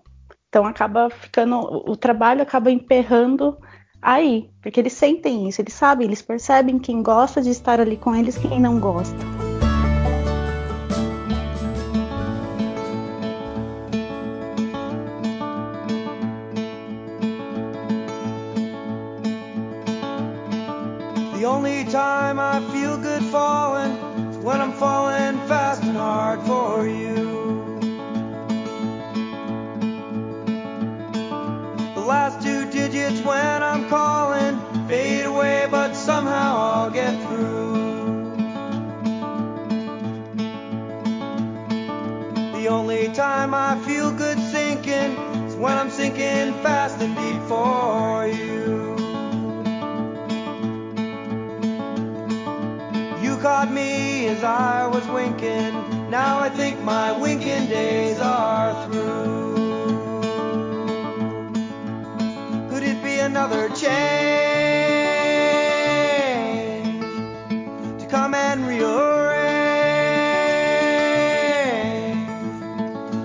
Então 0.48 0.66
acaba 0.66 1.10
ficando. 1.10 1.58
O 1.88 1.96
trabalho 1.96 2.42
acaba 2.42 2.70
emperrando 2.70 3.56
aí, 4.02 4.50
porque 4.62 4.80
eles 4.80 4.94
sentem 4.94 5.48
isso, 5.48 5.60
eles 5.60 5.74
sabem, 5.74 6.06
eles 6.06 6.22
percebem 6.22 6.78
quem 6.78 7.02
gosta 7.02 7.40
de 7.40 7.50
estar 7.50 7.80
ali 7.80 7.96
com 7.96 8.14
eles, 8.14 8.38
quem 8.38 8.58
não 8.60 8.80
gosta. 8.80 9.16
I 54.50 54.86
was 54.86 55.06
winking. 55.08 56.10
Now 56.10 56.40
I 56.40 56.48
think 56.50 56.80
my 56.82 57.16
winking 57.18 57.66
days 57.68 58.18
are 58.20 58.86
through. 58.86 59.30
another 63.30 63.68
change 63.68 63.90
to 68.00 68.06
come 68.08 68.34
and 68.34 68.66
rearrange. 68.66 69.10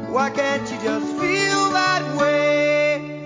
Why 0.09 0.29
can't 0.29 0.61
you 0.71 0.77
just 0.83 1.07
feel 1.17 1.71
that 1.71 2.03
way? 2.17 3.25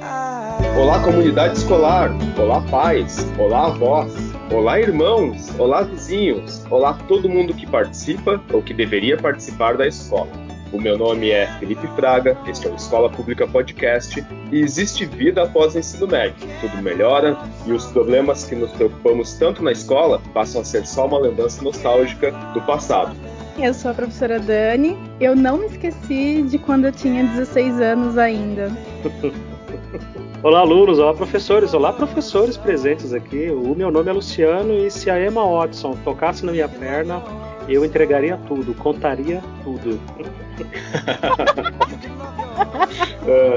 Olá, 0.77 1.03
comunidade 1.03 1.57
escolar. 1.57 2.11
Olá, 2.37 2.61
pais. 2.71 3.25
Olá, 3.37 3.67
avós. 3.67 4.13
Olá, 4.51 4.79
irmãos. 4.79 5.49
Olá, 5.59 5.81
vizinhos. 5.81 6.58
Olá, 6.69 6.93
todo 7.07 7.27
mundo 7.27 7.51
que 7.51 7.65
participa 7.65 8.39
ou 8.53 8.61
que 8.61 8.75
deveria 8.75 9.17
participar 9.17 9.75
da 9.75 9.87
escola. 9.87 10.29
O 10.71 10.79
meu 10.79 10.99
nome 10.99 11.31
é 11.31 11.47
Felipe 11.57 11.87
Fraga, 11.95 12.37
este 12.45 12.67
é 12.67 12.69
o 12.69 12.75
Escola 12.75 13.09
Pública 13.09 13.47
Podcast 13.47 14.23
e 14.51 14.59
existe 14.59 15.03
vida 15.03 15.41
após 15.41 15.73
o 15.73 15.79
ensino 15.79 16.07
médio. 16.07 16.47
Tudo 16.61 16.79
melhora 16.83 17.35
e 17.65 17.71
os 17.71 17.87
problemas 17.87 18.43
que 18.45 18.55
nos 18.55 18.71
preocupamos 18.73 19.33
tanto 19.33 19.63
na 19.63 19.71
escola 19.71 20.21
passam 20.31 20.61
a 20.61 20.63
ser 20.63 20.85
só 20.85 21.07
uma 21.07 21.17
lembrança 21.17 21.63
nostálgica 21.63 22.29
do 22.53 22.61
passado. 22.61 23.15
Eu 23.57 23.73
sou 23.73 23.89
a 23.89 23.93
professora 23.95 24.39
Dani. 24.39 24.95
Eu 25.19 25.35
não 25.35 25.57
me 25.57 25.65
esqueci 25.65 26.43
de 26.43 26.59
quando 26.59 26.85
eu 26.85 26.91
tinha 26.91 27.23
16 27.23 27.81
anos 27.81 28.15
ainda. 28.15 28.71
Olá, 30.41 30.59
alunos, 30.59 30.99
olá, 30.99 31.13
professores, 31.13 31.73
olá, 31.73 31.91
professores 31.91 32.55
presentes 32.55 33.13
aqui. 33.13 33.49
O 33.49 33.75
meu 33.75 33.91
nome 33.91 34.09
é 34.09 34.13
Luciano 34.13 34.73
e 34.73 34.89
se 34.89 35.09
a 35.09 35.21
Emma 35.21 35.45
Watson 35.45 35.97
tocasse 36.01 36.45
na 36.45 36.53
minha 36.53 36.69
perna, 36.69 37.21
eu 37.67 37.83
entregaria 37.83 38.37
tudo, 38.47 38.73
contaria 38.73 39.43
tudo. 39.65 39.99
And 43.27 43.49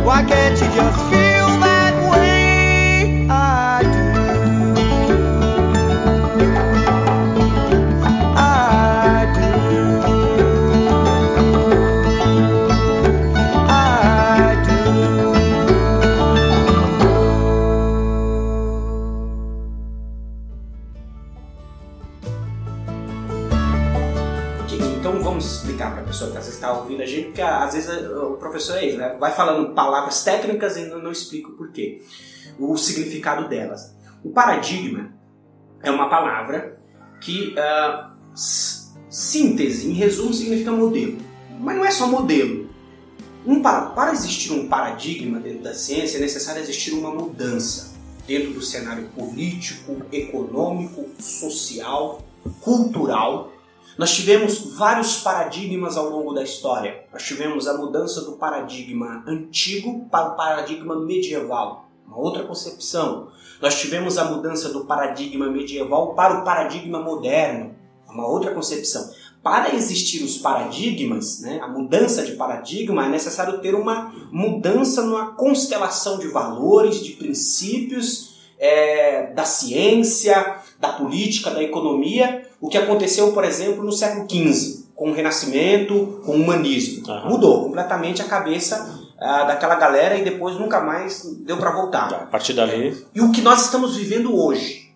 Why 0.06 0.24
can't 0.24 0.60
you 0.60 0.70
just 0.72 0.99
está 26.70 26.82
ouvindo 26.82 27.02
a 27.02 27.06
gente, 27.06 27.26
porque 27.26 27.42
às 27.42 27.74
vezes 27.74 27.90
o 28.10 28.36
professor 28.36 28.76
é 28.76 28.86
isso, 28.86 28.98
né? 28.98 29.16
vai 29.18 29.32
falando 29.32 29.74
palavras 29.74 30.22
técnicas 30.22 30.76
e 30.76 30.86
não, 30.86 31.00
não 31.00 31.12
explica 31.12 31.48
o 31.48 31.52
porquê, 31.52 32.02
o 32.58 32.76
significado 32.76 33.48
delas. 33.48 33.94
O 34.24 34.30
paradigma 34.30 35.12
é 35.82 35.90
uma 35.90 36.08
palavra 36.08 36.80
que, 37.20 37.54
uh, 37.54 38.10
síntese, 39.08 39.90
em 39.90 39.92
resumo, 39.92 40.32
significa 40.32 40.70
modelo. 40.70 41.18
Mas 41.58 41.76
não 41.76 41.84
é 41.84 41.90
só 41.90 42.06
modelo. 42.06 42.68
Um, 43.46 43.62
para, 43.62 43.86
para 43.90 44.12
existir 44.12 44.52
um 44.52 44.68
paradigma 44.68 45.40
dentro 45.40 45.62
da 45.62 45.74
ciência, 45.74 46.18
é 46.18 46.20
necessário 46.20 46.60
existir 46.60 46.92
uma 46.92 47.10
mudança 47.10 47.94
dentro 48.26 48.52
do 48.52 48.62
cenário 48.62 49.08
político, 49.08 50.02
econômico, 50.12 51.06
social, 51.18 52.22
cultural 52.60 53.52
nós 54.00 54.14
tivemos 54.14 54.60
vários 54.78 55.18
paradigmas 55.18 55.94
ao 55.94 56.08
longo 56.08 56.32
da 56.32 56.42
história. 56.42 57.04
Nós 57.12 57.22
tivemos 57.22 57.68
a 57.68 57.76
mudança 57.76 58.22
do 58.22 58.32
paradigma 58.32 59.22
antigo 59.26 60.08
para 60.10 60.28
o 60.28 60.36
paradigma 60.36 60.98
medieval, 60.98 61.90
uma 62.06 62.16
outra 62.16 62.44
concepção. 62.44 63.28
Nós 63.60 63.78
tivemos 63.78 64.16
a 64.16 64.24
mudança 64.24 64.70
do 64.70 64.86
paradigma 64.86 65.50
medieval 65.50 66.14
para 66.14 66.40
o 66.40 66.44
paradigma 66.44 66.98
moderno, 66.98 67.74
uma 68.08 68.26
outra 68.26 68.54
concepção. 68.54 69.10
Para 69.42 69.74
existir 69.74 70.24
os 70.24 70.38
paradigmas, 70.38 71.42
né, 71.42 71.60
a 71.62 71.68
mudança 71.68 72.24
de 72.24 72.32
paradigma, 72.36 73.04
é 73.04 73.10
necessário 73.10 73.60
ter 73.60 73.74
uma 73.74 74.14
mudança 74.32 75.02
numa 75.02 75.34
constelação 75.34 76.18
de 76.18 76.28
valores, 76.28 77.04
de 77.04 77.12
princípios 77.12 78.30
é, 78.58 79.26
da 79.34 79.44
ciência, 79.44 80.56
da 80.78 80.88
política, 80.94 81.50
da 81.50 81.62
economia, 81.62 82.48
o 82.60 82.68
que 82.68 82.76
aconteceu, 82.76 83.32
por 83.32 83.44
exemplo, 83.44 83.82
no 83.82 83.92
século 83.92 84.28
XV, 84.30 84.84
com 84.94 85.10
o 85.10 85.14
Renascimento, 85.14 86.20
com 86.24 86.32
o 86.32 86.42
humanismo. 86.42 87.08
Uhum. 87.08 87.30
Mudou 87.30 87.64
completamente 87.64 88.20
a 88.20 88.26
cabeça 88.26 89.00
uh, 89.16 89.46
daquela 89.46 89.76
galera 89.76 90.16
e 90.16 90.22
depois 90.22 90.56
nunca 90.56 90.80
mais 90.80 91.24
deu 91.40 91.56
para 91.56 91.70
voltar. 91.70 92.12
A 92.12 92.26
partir 92.26 92.52
dali. 92.52 93.06
E 93.14 93.20
o 93.20 93.32
que 93.32 93.40
nós 93.40 93.64
estamos 93.64 93.96
vivendo 93.96 94.36
hoje? 94.36 94.90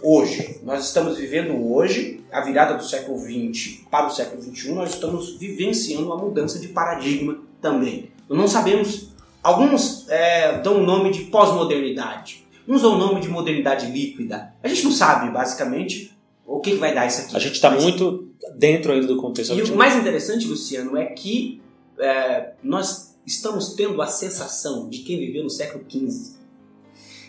Hoje, 0.00 0.60
nós 0.62 0.84
estamos 0.84 1.18
vivendo 1.18 1.72
hoje, 1.72 2.24
a 2.30 2.40
virada 2.40 2.74
do 2.74 2.84
século 2.84 3.18
XX 3.18 3.80
para 3.90 4.06
o 4.06 4.10
século 4.10 4.40
XXI, 4.40 4.72
nós 4.72 4.90
estamos 4.90 5.36
vivenciando 5.36 6.06
uma 6.06 6.16
mudança 6.16 6.60
de 6.60 6.68
paradigma 6.68 7.38
também. 7.60 8.12
Não 8.28 8.46
sabemos, 8.46 9.08
alguns 9.42 10.08
é, 10.08 10.60
dão 10.60 10.76
o 10.76 10.86
nome 10.86 11.10
de 11.10 11.22
pós-modernidade, 11.22 12.46
uns 12.68 12.82
dão 12.82 12.94
o 12.94 12.98
nome 12.98 13.20
de 13.20 13.28
modernidade 13.28 13.90
líquida. 13.90 14.54
A 14.62 14.68
gente 14.68 14.84
não 14.84 14.92
sabe, 14.92 15.32
basicamente, 15.32 16.16
o 16.48 16.60
que, 16.60 16.72
que 16.72 16.78
vai 16.78 16.94
dar 16.94 17.06
isso 17.06 17.20
aqui? 17.20 17.36
A 17.36 17.38
gente 17.38 17.54
está 17.54 17.70
muito 17.70 18.30
dentro 18.56 18.90
ainda 18.90 19.06
do 19.06 19.18
contexto. 19.18 19.52
E 19.54 19.62
o 19.62 19.76
mais 19.76 19.94
interessante, 19.94 20.46
Luciano, 20.46 20.96
é 20.96 21.04
que 21.04 21.60
é, 22.00 22.52
nós 22.62 23.14
estamos 23.26 23.74
tendo 23.74 24.00
a 24.00 24.06
sensação 24.06 24.88
de 24.88 25.00
quem 25.00 25.18
viveu 25.18 25.44
no 25.44 25.50
século 25.50 25.84
XV, 25.88 26.38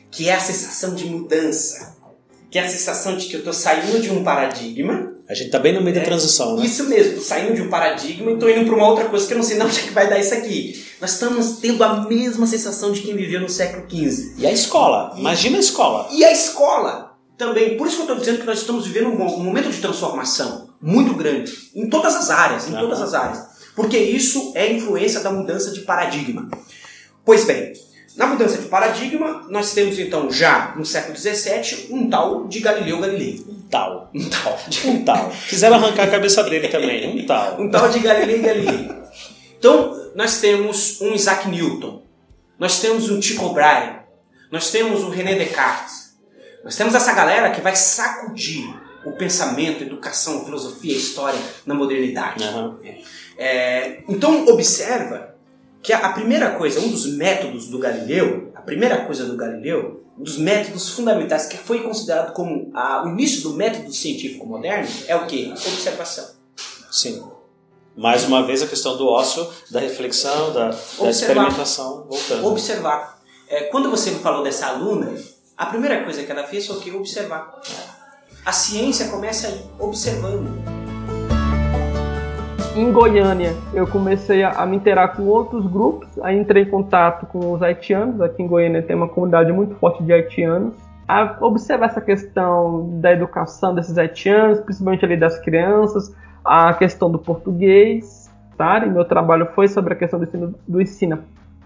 que 0.09 0.29
é 0.29 0.33
a 0.33 0.39
sensação 0.39 0.95
de 0.95 1.05
mudança, 1.05 1.97
que 2.49 2.57
é 2.57 2.63
a 2.63 2.69
sensação 2.69 3.17
de 3.17 3.27
que 3.27 3.35
eu 3.35 3.39
estou 3.39 3.53
saindo 3.53 3.99
de 3.99 4.09
um 4.09 4.23
paradigma. 4.23 5.13
A 5.27 5.33
gente 5.33 5.47
está 5.47 5.59
bem 5.59 5.73
no 5.73 5.81
meio 5.81 5.97
é, 5.97 5.99
da 5.99 6.05
transição, 6.05 6.55
né? 6.55 6.65
Isso 6.65 6.85
mesmo, 6.85 7.19
saindo 7.19 7.53
de 7.53 7.61
um 7.61 7.69
paradigma 7.69 8.31
e 8.31 8.33
estou 8.35 8.49
indo 8.49 8.65
para 8.65 8.75
uma 8.75 8.87
outra 8.87 9.05
coisa 9.05 9.27
que 9.27 9.33
eu 9.33 9.37
não 9.37 9.43
sei 9.43 9.57
não 9.57 9.67
onde 9.67 9.79
é 9.79 9.83
que 9.83 9.91
vai 9.91 10.09
dar 10.09 10.17
isso 10.17 10.33
aqui. 10.33 10.83
Nós 11.01 11.11
estamos 11.11 11.57
tendo 11.57 11.83
a 11.83 12.07
mesma 12.07 12.47
sensação 12.47 12.93
de 12.93 13.01
quem 13.01 13.15
viveu 13.15 13.41
no 13.41 13.49
século 13.49 13.85
XV. 13.87 14.35
E 14.37 14.47
a 14.47 14.51
escola? 14.51 15.13
Imagina 15.17 15.57
a 15.57 15.59
escola. 15.59 16.07
E 16.11 16.23
a 16.23 16.31
escola? 16.31 17.08
Também, 17.39 17.77
por 17.77 17.87
isso 17.87 17.95
que 17.95 18.01
eu 18.01 18.05
estou 18.05 18.19
dizendo 18.19 18.39
que 18.41 18.45
nós 18.45 18.59
estamos 18.59 18.85
vivendo 18.85 19.07
um, 19.07 19.43
momento 19.43 19.71
de 19.71 19.79
transformação 19.79 20.69
muito 20.81 21.13
grande, 21.13 21.51
em 21.73 21.89
todas 21.89 22.13
as 22.13 22.29
áreas, 22.29 22.67
em 22.67 22.73
todas 22.73 23.01
as 23.01 23.13
áreas. 23.13 23.47
Porque 23.73 23.97
isso 23.97 24.51
é 24.55 24.71
influência 24.73 25.21
da 25.21 25.31
mudança 25.31 25.71
de 25.71 25.79
paradigma. 25.81 26.49
Pois 27.23 27.45
bem, 27.45 27.71
na 28.17 28.27
mudança 28.27 28.57
de 28.57 28.67
paradigma, 28.67 29.47
nós 29.49 29.73
temos 29.73 29.97
então 29.97 30.29
já 30.29 30.75
no 30.75 30.85
século 30.85 31.17
XVII 31.17 31.87
um 31.89 32.09
tal 32.09 32.45
de 32.49 32.59
Galileu 32.59 32.99
Galilei. 32.99 33.41
Um 33.47 33.61
tal. 33.69 34.11
Um 34.13 34.29
tal. 34.29 34.59
Um 34.85 35.05
tal. 35.05 35.31
Quiseram 35.47 35.77
arrancar 35.77 36.03
a 36.03 36.11
cabeça 36.11 36.43
dele 36.43 36.67
também. 36.67 37.21
Um 37.21 37.25
tal. 37.25 37.61
um 37.61 37.71
tal 37.71 37.87
de 37.87 37.99
Galileu 37.99 38.41
Galilei. 38.41 38.89
Então, 39.57 40.11
nós 40.13 40.41
temos 40.41 40.99
um 40.99 41.13
Isaac 41.13 41.47
Newton, 41.47 42.01
nós 42.57 42.81
temos 42.81 43.09
um 43.09 43.19
Tycho 43.21 43.49
Brahe, 43.53 43.99
nós 44.51 44.71
temos 44.71 45.03
um 45.03 45.09
René 45.09 45.35
Descartes, 45.35 45.98
nós 46.63 46.75
temos 46.75 46.93
essa 46.95 47.13
galera 47.13 47.51
que 47.51 47.61
vai 47.61 47.75
sacudir 47.75 48.73
o 49.05 49.13
pensamento, 49.13 49.83
a 49.83 49.85
educação, 49.85 50.41
a 50.41 50.45
filosofia, 50.45 50.93
a 50.93 50.97
história 50.97 51.39
na 51.65 51.73
modernidade. 51.73 52.43
Uhum. 52.43 52.77
É, 53.37 54.03
Então 54.07 54.45
observa 54.47 55.35
que 55.81 55.93
a 55.93 56.09
primeira 56.09 56.51
coisa, 56.51 56.79
um 56.81 56.89
dos 56.89 57.05
métodos 57.05 57.67
do 57.67 57.79
Galileu, 57.79 58.51
a 58.53 58.61
primeira 58.61 59.05
coisa 59.05 59.25
do 59.25 59.37
Galileu, 59.37 60.03
um 60.17 60.23
dos 60.23 60.37
métodos 60.37 60.89
fundamentais 60.89 61.45
que 61.45 61.57
foi 61.57 61.81
considerado 61.81 62.33
como 62.33 62.69
a, 62.73 63.05
o 63.05 63.09
início 63.09 63.41
do 63.43 63.53
método 63.53 63.93
científico 63.93 64.45
moderno 64.45 64.87
é 65.07 65.15
o 65.15 65.25
que? 65.25 65.49
Observação. 65.51 66.25
Sim. 66.91 67.23
Mais 67.95 68.25
uma 68.25 68.45
vez 68.45 68.61
a 68.61 68.67
questão 68.67 68.97
do 68.97 69.07
ócio, 69.07 69.47
da 69.71 69.79
reflexão, 69.79 70.53
da, 70.53 70.69
da 70.69 71.09
experimentação, 71.09 72.05
voltando. 72.09 72.45
Observar. 72.47 73.19
É, 73.47 73.63
quando 73.63 73.89
você 73.89 74.11
me 74.11 74.19
falou 74.19 74.43
dessa 74.43 74.67
aluna, 74.67 75.15
a 75.59 75.65
primeira 75.65 76.05
coisa 76.05 76.23
que 76.23 76.31
ela 76.31 76.43
fez 76.43 76.65
foi? 76.65 76.89
Observar. 76.93 77.51
A 78.45 78.51
ciência 78.53 79.09
começa 79.09 79.47
aí, 79.47 79.61
observando 79.77 80.49
em 82.75 82.93
Goiânia 82.93 83.53
eu 83.73 83.85
comecei 83.85 84.41
a, 84.41 84.51
a, 84.51 84.65
me 84.65 84.77
interar 84.77 85.13
com 85.13 85.23
outros 85.23 85.65
grupos, 85.65 86.07
aí 86.21 86.39
entrei 86.39 86.63
em 86.63 86.69
contato 86.69 87.25
com 87.25 87.51
os 87.51 87.61
haitianos, 87.61 88.21
aqui 88.21 88.41
em 88.41 88.47
Goiânia 88.47 88.81
tem 88.81 88.95
uma 88.95 89.09
comunidade 89.09 89.51
muito 89.51 89.75
forte 89.75 90.01
de 90.01 90.13
haitianos, 90.13 90.75
a 91.05 91.35
observar 91.41 91.87
essa 91.87 91.99
questão 91.99 93.01
da 93.01 93.11
educação 93.11 93.75
desses 93.75 93.97
haitianos, 93.97 94.61
principalmente 94.61 95.03
ali 95.03 95.17
das 95.17 95.37
crianças, 95.39 96.15
a 96.45 96.73
questão 96.73 97.11
do 97.11 97.19
português, 97.19 98.31
tá? 98.57 98.77
E 98.85 98.89
meu 98.89 99.03
trabalho 99.03 99.49
foi 99.53 99.67
sobre 99.67 99.93
a 99.93 99.97
questão 99.97 100.17
do 100.17 100.25
ensino, 100.25 100.55
do 100.65 100.81
ensino 100.81 101.19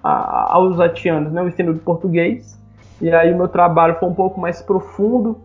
a, 0.04 0.56
aos 0.56 0.80
haitianos, 0.80 1.32
né? 1.32 1.44
o 1.44 1.48
ensino 1.48 1.74
do 1.74 1.80
português, 1.80 2.58
e 3.02 3.12
aí 3.12 3.34
o 3.34 3.38
meu 3.38 3.48
trabalho 3.48 3.96
foi 4.00 4.10
um 4.10 4.14
pouco 4.14 4.40
mais 4.40 4.62
profundo, 4.62 5.40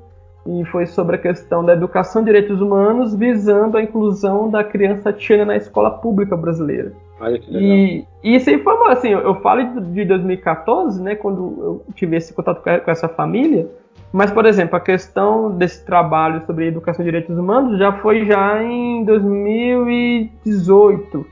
e 0.48 0.64
foi 0.64 0.86
sobre 0.86 1.16
a 1.16 1.18
questão 1.18 1.62
da 1.62 1.74
educação 1.74 2.22
de 2.22 2.26
direitos 2.26 2.58
humanos 2.60 3.14
visando 3.14 3.76
a 3.76 3.82
inclusão 3.82 4.48
da 4.48 4.64
criança 4.64 5.10
haitiana 5.10 5.44
na 5.44 5.56
escola 5.56 5.90
pública 5.90 6.34
brasileira. 6.34 6.94
Olha 7.20 7.38
que 7.38 7.50
legal. 7.50 7.68
E, 7.68 8.06
e 8.24 8.36
isso 8.36 8.48
aí 8.48 8.58
foi 8.62 8.74
uma, 8.74 8.92
assim, 8.92 9.08
eu, 9.08 9.20
eu 9.20 9.34
falo 9.42 9.62
de 9.92 10.06
2014, 10.06 11.02
né, 11.02 11.16
quando 11.16 11.54
eu 11.60 11.84
tive 11.94 12.16
esse 12.16 12.32
contato 12.32 12.62
com 12.62 12.90
essa 12.90 13.08
família, 13.08 13.68
mas, 14.10 14.30
por 14.30 14.46
exemplo, 14.46 14.76
a 14.76 14.80
questão 14.80 15.50
desse 15.50 15.84
trabalho 15.84 16.42
sobre 16.46 16.68
educação 16.68 17.04
de 17.04 17.10
direitos 17.10 17.36
humanos 17.36 17.78
já 17.78 17.92
foi 17.92 18.24
já 18.24 18.62
em 18.62 19.04
2018. 19.04 21.26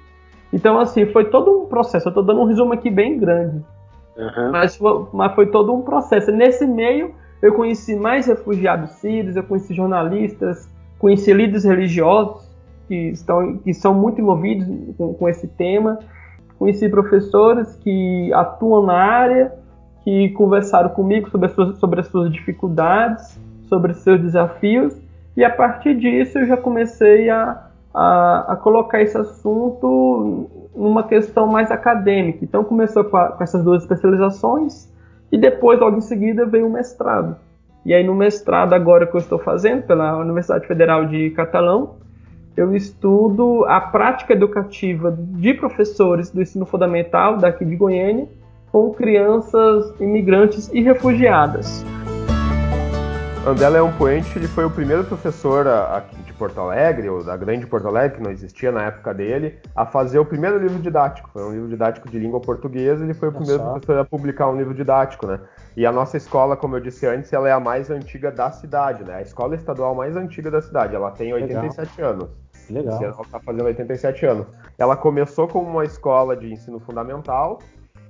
Então, 0.52 0.78
assim, 0.78 1.06
foi 1.06 1.30
todo 1.30 1.62
um 1.62 1.66
processo. 1.66 2.08
Eu 2.08 2.10
estou 2.10 2.22
dando 2.22 2.42
um 2.42 2.44
resumo 2.44 2.74
aqui 2.74 2.90
bem 2.90 3.18
grande. 3.18 3.64
Uhum. 4.16 4.50
Mas, 4.50 4.76
foi, 4.76 5.06
mas 5.12 5.34
foi 5.34 5.46
todo 5.46 5.74
um 5.74 5.82
processo. 5.82 6.32
Nesse 6.32 6.66
meio, 6.66 7.14
eu 7.42 7.54
conheci 7.54 7.94
mais 7.94 8.26
refugiados 8.26 8.90
sírios, 8.92 9.36
eu 9.36 9.42
conheci 9.42 9.74
jornalistas, 9.74 10.68
conheci 10.98 11.32
líderes 11.32 11.64
religiosos 11.64 12.48
que, 12.88 13.10
estão, 13.10 13.58
que 13.58 13.74
são 13.74 13.94
muito 13.94 14.20
envolvidos 14.20 14.66
com, 14.96 15.14
com 15.14 15.28
esse 15.28 15.46
tema, 15.46 15.98
conheci 16.58 16.88
professores 16.88 17.74
que 17.76 18.32
atuam 18.32 18.86
na 18.86 18.94
área, 18.94 19.52
que 20.02 20.30
conversaram 20.30 20.88
comigo 20.90 21.28
sobre 21.30 21.46
as 21.46 21.52
suas, 21.52 21.78
sobre 21.78 22.00
as 22.00 22.06
suas 22.06 22.32
dificuldades, 22.32 23.38
sobre 23.68 23.92
os 23.92 23.98
seus 23.98 24.20
desafios, 24.20 24.96
e 25.36 25.44
a 25.44 25.50
partir 25.50 25.96
disso 25.96 26.38
eu 26.38 26.46
já 26.46 26.56
comecei 26.56 27.28
a, 27.28 27.66
a, 27.92 28.52
a 28.52 28.56
colocar 28.56 29.02
esse 29.02 29.18
assunto 29.18 30.48
numa 30.76 31.02
questão 31.02 31.46
mais 31.46 31.70
acadêmica. 31.70 32.40
Então 32.42 32.62
começou 32.62 33.04
com, 33.04 33.16
a, 33.16 33.28
com 33.28 33.42
essas 33.42 33.64
duas 33.64 33.82
especializações, 33.82 34.92
e 35.30 35.38
depois, 35.38 35.80
logo 35.80 35.96
em 35.96 36.00
seguida, 36.00 36.46
veio 36.46 36.66
o 36.66 36.72
mestrado. 36.72 37.36
E 37.84 37.94
aí, 37.94 38.04
no 38.04 38.14
mestrado, 38.14 38.72
agora 38.72 39.06
que 39.06 39.14
eu 39.14 39.20
estou 39.20 39.38
fazendo, 39.38 39.82
pela 39.82 40.16
Universidade 40.16 40.66
Federal 40.66 41.06
de 41.06 41.30
Catalão, 41.30 41.96
eu 42.56 42.74
estudo 42.74 43.64
a 43.66 43.80
prática 43.80 44.32
educativa 44.32 45.14
de 45.16 45.54
professores 45.54 46.30
do 46.30 46.40
ensino 46.40 46.64
fundamental 46.64 47.36
daqui 47.36 47.64
de 47.64 47.76
Goiânia 47.76 48.26
com 48.72 48.92
crianças 48.92 49.92
imigrantes 50.00 50.70
e 50.72 50.80
refugiadas. 50.80 51.84
André 53.46 53.68
Leão 53.68 53.92
Puente 53.92 54.38
ele 54.38 54.48
foi 54.48 54.64
o 54.64 54.70
primeiro 54.70 55.04
professor 55.04 55.68
aqui 55.68 56.16
Porto 56.36 56.60
Alegre, 56.60 57.08
ou 57.08 57.24
da 57.24 57.36
grande 57.36 57.66
Porto 57.66 57.88
Alegre, 57.88 58.18
que 58.18 58.22
não 58.22 58.30
existia 58.30 58.70
na 58.70 58.84
época 58.84 59.12
dele, 59.12 59.58
a 59.74 59.84
fazer 59.84 60.18
o 60.18 60.24
primeiro 60.24 60.58
livro 60.58 60.78
didático. 60.78 61.30
Foi 61.32 61.42
um 61.42 61.52
livro 61.52 61.68
didático 61.68 62.08
de 62.08 62.18
língua 62.18 62.40
portuguesa, 62.40 63.04
ele 63.04 63.14
foi 63.14 63.28
o 63.28 63.32
primeiro 63.32 63.62
Nossa. 63.62 63.72
professor 63.72 63.98
a 63.98 64.04
publicar 64.04 64.48
um 64.48 64.56
livro 64.56 64.74
didático, 64.74 65.26
né? 65.26 65.40
E 65.76 65.84
a 65.84 65.92
nossa 65.92 66.16
escola, 66.16 66.56
como 66.56 66.76
eu 66.76 66.80
disse 66.80 67.06
antes, 67.06 67.32
ela 67.32 67.48
é 67.48 67.52
a 67.52 67.60
mais 67.60 67.90
antiga 67.90 68.30
da 68.30 68.50
cidade, 68.50 69.04
né? 69.04 69.16
A 69.16 69.22
escola 69.22 69.54
estadual 69.54 69.94
mais 69.94 70.16
antiga 70.16 70.50
da 70.50 70.62
cidade, 70.62 70.94
ela 70.94 71.10
tem 71.10 71.32
87 71.32 71.96
Legal. 71.96 72.12
anos. 72.12 72.30
Legal. 72.70 73.02
Ela 73.02 73.22
está 73.22 73.40
fazendo 73.40 73.64
87 73.64 74.26
anos. 74.26 74.46
Ela 74.78 74.96
começou 74.96 75.46
como 75.48 75.68
uma 75.68 75.84
escola 75.84 76.36
de 76.36 76.52
ensino 76.52 76.80
fundamental, 76.80 77.58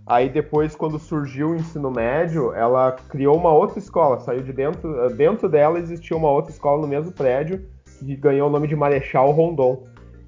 Aí 0.07 0.29
depois, 0.29 0.77
quando 0.77 1.01
surgiu 1.01 1.51
o 1.51 1.57
ensino 1.57 1.91
médio, 1.91 2.55
ela 2.55 2.93
criou 3.09 3.37
uma 3.37 3.53
outra 3.53 3.81
escola, 3.81 4.21
saiu 4.21 4.41
de 4.41 4.53
dentro, 4.53 5.12
dentro 5.17 5.49
dela 5.49 5.81
existia 5.81 6.17
uma 6.17 6.31
outra 6.31 6.53
escola 6.53 6.81
no 6.81 6.87
mesmo 6.87 7.11
prédio, 7.11 7.67
ganhou 8.03 8.49
o 8.49 8.53
nome 8.53 8.69
de 8.69 8.77
Marechal 8.77 9.31
Rondon. 9.31 9.85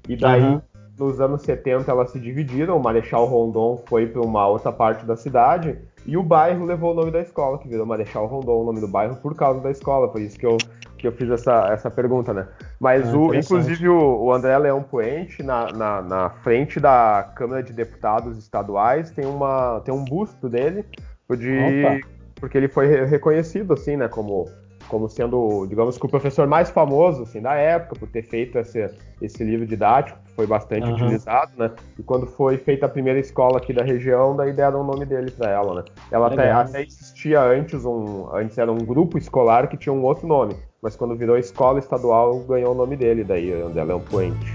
E 0.07 0.15
daí, 0.15 0.41
uhum. 0.41 0.61
nos 0.97 1.21
anos 1.21 1.41
70, 1.43 1.89
elas 1.91 2.11
se 2.11 2.19
dividiram. 2.19 2.77
O 2.77 2.83
Marechal 2.83 3.25
Rondon 3.25 3.81
foi 3.87 4.07
para 4.07 4.21
uma 4.21 4.47
outra 4.47 4.71
parte 4.71 5.05
da 5.05 5.15
cidade 5.15 5.77
e 6.05 6.17
o 6.17 6.23
bairro 6.23 6.65
levou 6.65 6.91
o 6.91 6.95
nome 6.95 7.11
da 7.11 7.19
escola, 7.19 7.57
que 7.59 7.67
virou 7.67 7.85
Marechal 7.85 8.25
Rondon, 8.25 8.61
o 8.61 8.65
nome 8.65 8.79
do 8.79 8.87
bairro, 8.87 9.15
por 9.17 9.35
causa 9.35 9.59
da 9.59 9.69
escola. 9.69 10.07
Por 10.07 10.21
isso 10.21 10.39
que 10.39 10.45
eu, 10.45 10.57
que 10.97 11.07
eu 11.07 11.11
fiz 11.11 11.29
essa, 11.29 11.67
essa 11.71 11.91
pergunta, 11.91 12.33
né? 12.33 12.47
Mas, 12.79 13.07
é, 13.07 13.15
o, 13.15 13.33
inclusive, 13.33 13.87
o, 13.87 14.23
o, 14.23 14.33
André 14.33 14.57
Leão 14.57 14.81
Puente, 14.81 15.43
na, 15.43 15.71
na, 15.71 16.01
na, 16.01 16.29
frente 16.29 16.79
da 16.79 17.31
Câmara 17.35 17.61
de 17.61 17.73
Deputados 17.73 18.37
Estaduais, 18.37 19.11
tem, 19.11 19.25
uma, 19.25 19.81
tem 19.81 19.93
um 19.93 20.03
busto 20.03 20.49
dele, 20.49 20.83
de, 21.29 22.03
porque 22.35 22.57
ele 22.57 22.67
foi 22.67 23.05
reconhecido, 23.05 23.73
assim, 23.73 23.95
né, 23.95 24.07
como 24.07 24.47
como 24.89 25.07
sendo, 25.07 25.65
digamos 25.67 25.97
que 25.97 26.05
o 26.05 26.09
professor 26.09 26.47
mais 26.47 26.69
famoso 26.69 27.23
assim, 27.23 27.39
da 27.39 27.53
época, 27.53 27.95
por 27.97 28.09
ter 28.09 28.23
feito 28.23 28.57
esse, 28.57 28.89
esse 29.21 29.43
livro 29.43 29.65
didático, 29.65 30.17
que 30.25 30.31
foi 30.31 30.47
bastante 30.47 30.87
uhum. 30.87 30.95
utilizado, 30.95 31.51
né? 31.55 31.71
E 31.97 32.03
quando 32.03 32.25
foi 32.25 32.57
feita 32.57 32.87
a 32.87 32.89
primeira 32.89 33.19
escola 33.19 33.59
aqui 33.59 33.71
da 33.71 33.83
região, 33.83 34.35
daí 34.35 34.51
deram 34.51 34.81
o 34.81 34.83
nome 34.83 35.05
dele 35.05 35.31
para 35.31 35.51
ela, 35.51 35.75
né? 35.75 35.83
Ela 36.11 36.27
até, 36.27 36.51
até, 36.51 36.81
existia 36.81 37.41
antes, 37.41 37.85
um, 37.85 38.27
antes 38.33 38.57
era 38.57 38.71
um 38.71 38.79
grupo 38.79 39.17
escolar 39.17 39.67
que 39.67 39.77
tinha 39.77 39.93
um 39.93 40.03
outro 40.03 40.27
nome, 40.27 40.55
mas 40.81 40.95
quando 40.95 41.15
virou 41.15 41.37
escola 41.37 41.77
estadual, 41.77 42.39
ganhou 42.39 42.71
o 42.71 42.75
nome 42.75 42.97
dele, 42.97 43.23
daí, 43.23 43.53
André 43.53 43.83
Leão 43.83 44.01
Puente. 44.01 44.53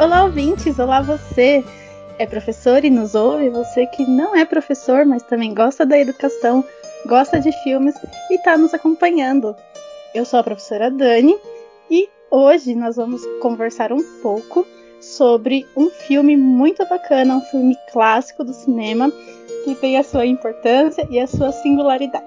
Olá, 0.00 0.24
ouvintes! 0.24 0.78
Olá, 0.80 1.00
você! 1.00 1.64
É 2.18 2.26
professor 2.26 2.84
e 2.84 2.90
nos 2.90 3.14
ouve, 3.14 3.50
você 3.50 3.86
que 3.86 4.04
não 4.04 4.36
é 4.36 4.44
professor, 4.44 5.04
mas 5.04 5.22
também 5.22 5.52
gosta 5.52 5.84
da 5.84 5.98
educação 5.98 6.64
gosta 7.06 7.38
de 7.38 7.52
filmes 7.62 7.94
e 8.30 8.34
está 8.34 8.56
nos 8.56 8.72
acompanhando. 8.72 9.54
Eu 10.14 10.24
sou 10.24 10.38
a 10.38 10.44
professora 10.44 10.90
Dani 10.90 11.36
e 11.90 12.08
hoje 12.30 12.74
nós 12.74 12.96
vamos 12.96 13.22
conversar 13.40 13.92
um 13.92 14.02
pouco 14.22 14.66
sobre 15.00 15.66
um 15.76 15.90
filme 15.90 16.36
muito 16.36 16.86
bacana, 16.86 17.36
um 17.36 17.40
filme 17.42 17.76
clássico 17.92 18.42
do 18.42 18.52
cinema 18.52 19.12
que 19.64 19.74
tem 19.74 19.98
a 19.98 20.02
sua 20.02 20.24
importância 20.24 21.06
e 21.10 21.18
a 21.18 21.26
sua 21.26 21.52
singularidade. 21.52 22.24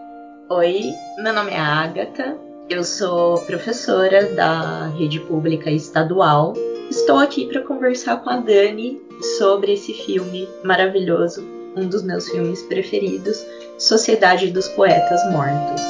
Oi, 0.50 0.94
meu 1.18 1.34
nome 1.34 1.52
é 1.52 1.60
Agatha, 1.60 2.38
eu 2.70 2.84
sou 2.84 3.40
professora 3.42 4.34
da 4.34 4.88
rede 4.90 5.20
pública 5.22 5.72
estadual. 5.72 6.54
Estou 6.90 7.18
aqui 7.18 7.48
para 7.48 7.62
conversar 7.62 8.18
com 8.18 8.30
a 8.30 8.38
Dani 8.38 9.02
sobre 9.38 9.74
esse 9.74 9.94
filme 9.94 10.48
maravilhoso, 10.64 11.44
um 11.76 11.88
dos 11.88 12.04
meus 12.04 12.30
filmes 12.30 12.62
preferidos, 12.64 13.46
Sociedade 13.78 14.50
dos 14.50 14.68
Poetas 14.70 15.22
Mortos. 15.32 15.82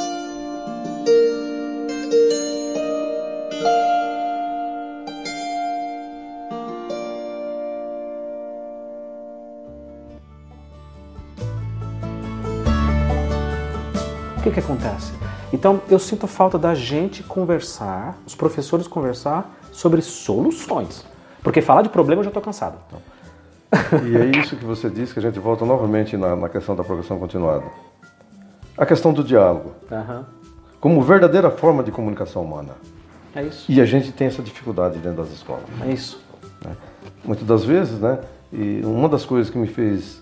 O 14.38 14.44
que, 14.44 14.52
que 14.52 14.60
acontece? 14.60 15.14
Então, 15.54 15.82
eu 15.90 15.98
sinto 15.98 16.28
falta 16.28 16.60
da 16.60 16.76
gente 16.76 17.24
conversar, 17.24 18.18
os 18.26 18.36
professores 18.36 18.86
conversar 18.86 19.58
sobre 19.72 20.02
soluções. 20.02 21.06
Porque 21.42 21.62
falar 21.62 21.84
de 21.84 21.90
problema 21.90 22.20
eu 22.20 22.26
já 22.26 22.30
estou 22.32 22.44
cansado. 22.44 22.78
Então. 22.88 23.17
E 24.06 24.18
é 24.18 24.40
isso 24.40 24.56
que 24.56 24.66
você 24.66 24.90
disse, 24.90 25.14
que 25.14 25.20
a 25.20 25.22
gente 25.22 25.40
volta 25.40 25.66
novamente 25.66 26.16
na, 26.16 26.36
na 26.36 26.50
questão 26.50 26.76
da 26.76 26.84
progressão 26.84 27.20
continuada. 27.20 27.66
A 28.78 28.86
questão 28.86 29.12
do 29.12 29.24
diálogo. 29.24 29.74
Uhum. 29.92 30.24
Como 30.80 31.02
verdadeira 31.02 31.50
forma 31.50 31.84
de 31.84 31.92
comunicação 31.92 32.44
humana. 32.44 32.76
É 33.36 33.44
isso. 33.44 33.70
E 33.72 33.82
a 33.82 33.86
gente 33.86 34.12
tem 34.12 34.28
essa 34.28 34.42
dificuldade 34.42 35.00
dentro 35.00 35.24
das 35.24 35.32
escolas. 35.32 35.64
É 35.86 35.92
isso. 35.92 36.22
Né? 36.64 36.76
Muitas 37.26 37.46
das 37.46 37.66
vezes, 37.66 38.00
né? 38.00 38.20
E 38.54 38.82
uma 38.86 39.10
das 39.10 39.26
coisas 39.26 39.52
que 39.52 39.58
me 39.58 39.68
fez 39.68 40.22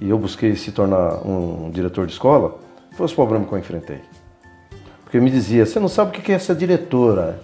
e 0.00 0.10
eu 0.10 0.18
busquei 0.18 0.54
se 0.56 0.72
tornar 0.72 1.26
um 1.26 1.70
diretor 1.70 2.06
de 2.06 2.12
escola 2.12 2.58
foi 2.96 3.06
os 3.06 3.14
problemas 3.14 3.48
que 3.48 3.54
eu 3.54 3.58
enfrentei. 3.58 4.00
Porque 5.02 5.20
me 5.20 5.30
dizia, 5.30 5.64
você 5.64 5.78
não 5.78 5.88
sabe 5.88 6.10
o 6.10 6.20
que 6.20 6.32
é 6.32 6.38
ser 6.38 6.56
diretora 6.56 7.40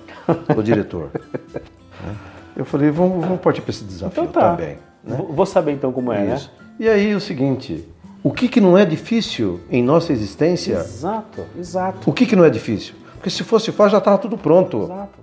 ou 0.55 0.63
diretor. 0.63 1.11
né? 1.15 2.17
Eu 2.57 2.65
falei, 2.65 2.91
vamos, 2.91 3.25
vamos 3.25 3.41
partir 3.41 3.63
para 3.63 3.71
esse 3.71 3.85
desafio 3.85 4.25
então 4.25 4.33
tá. 4.33 4.57
também. 4.57 4.79
Né? 5.05 5.25
Vou 5.29 5.47
saber 5.47 5.73
então 5.73 5.93
como 5.93 6.13
é, 6.13 6.35
Isso. 6.35 6.51
né? 6.59 6.63
E 6.79 6.89
aí 6.89 7.15
o 7.15 7.21
seguinte, 7.21 7.87
o 8.23 8.31
que, 8.33 8.49
que 8.49 8.61
não 8.61 8.77
é 8.77 8.85
difícil 8.85 9.61
em 9.71 9.83
nossa 9.83 10.13
existência? 10.13 10.75
Exato, 10.75 11.45
exato. 11.59 12.09
O 12.09 12.13
que, 12.13 12.27
que 12.27 12.37
não 12.37 12.45
é 12.45 12.51
difícil? 12.51 12.95
Porque 13.15 13.31
se 13.31 13.45
fosse 13.45 13.71
fácil 13.71 13.93
já 13.93 13.99
estava 13.99 14.19
tudo 14.19 14.39
pronto. 14.39 14.85
Exato. 14.85 15.21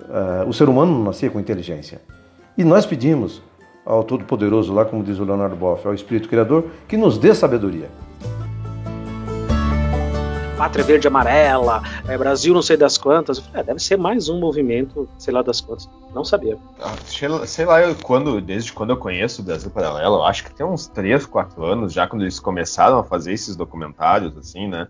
Uh, 0.00 0.48
o 0.48 0.52
ser 0.52 0.68
humano 0.68 0.92
não 0.92 1.04
nascia 1.04 1.28
com 1.28 1.40
inteligência. 1.40 2.00
E 2.56 2.64
nós 2.64 2.86
pedimos 2.86 3.42
ao 3.84 4.04
Todo-Poderoso, 4.04 4.72
lá 4.72 4.84
como 4.84 5.02
diz 5.02 5.18
o 5.18 5.24
Leonardo 5.24 5.56
Boff, 5.56 5.86
ao 5.86 5.94
Espírito 5.94 6.28
Criador, 6.28 6.66
que 6.88 6.96
nos 6.96 7.18
dê 7.18 7.34
sabedoria. 7.34 7.88
Pátria 10.56 10.84
Verde 10.84 11.06
Amarela, 11.06 11.82
é, 12.08 12.16
Brasil 12.16 12.54
não 12.54 12.62
sei 12.62 12.78
das 12.78 12.96
quantas. 12.96 13.38
Falei, 13.38 13.60
é, 13.60 13.64
deve 13.64 13.78
ser 13.78 13.98
mais 13.98 14.30
um 14.30 14.40
movimento, 14.40 15.06
sei 15.18 15.34
lá 15.34 15.42
das 15.42 15.60
quantas. 15.60 15.88
Não 16.14 16.24
sabia. 16.24 16.56
Ah, 16.80 16.94
sei 17.46 17.66
lá, 17.66 17.82
eu, 17.82 17.94
quando, 17.96 18.40
desde 18.40 18.72
quando 18.72 18.90
eu 18.90 18.96
conheço 18.96 19.42
o 19.42 19.44
Brasil 19.44 19.70
Paralelo, 19.70 20.22
acho 20.24 20.44
que 20.44 20.54
tem 20.54 20.64
uns 20.64 20.86
3, 20.86 21.26
4 21.26 21.62
anos 21.62 21.92
já, 21.92 22.06
quando 22.06 22.22
eles 22.22 22.40
começaram 22.40 22.98
a 22.98 23.04
fazer 23.04 23.34
esses 23.34 23.54
documentários, 23.54 24.36
assim, 24.38 24.66
né? 24.66 24.88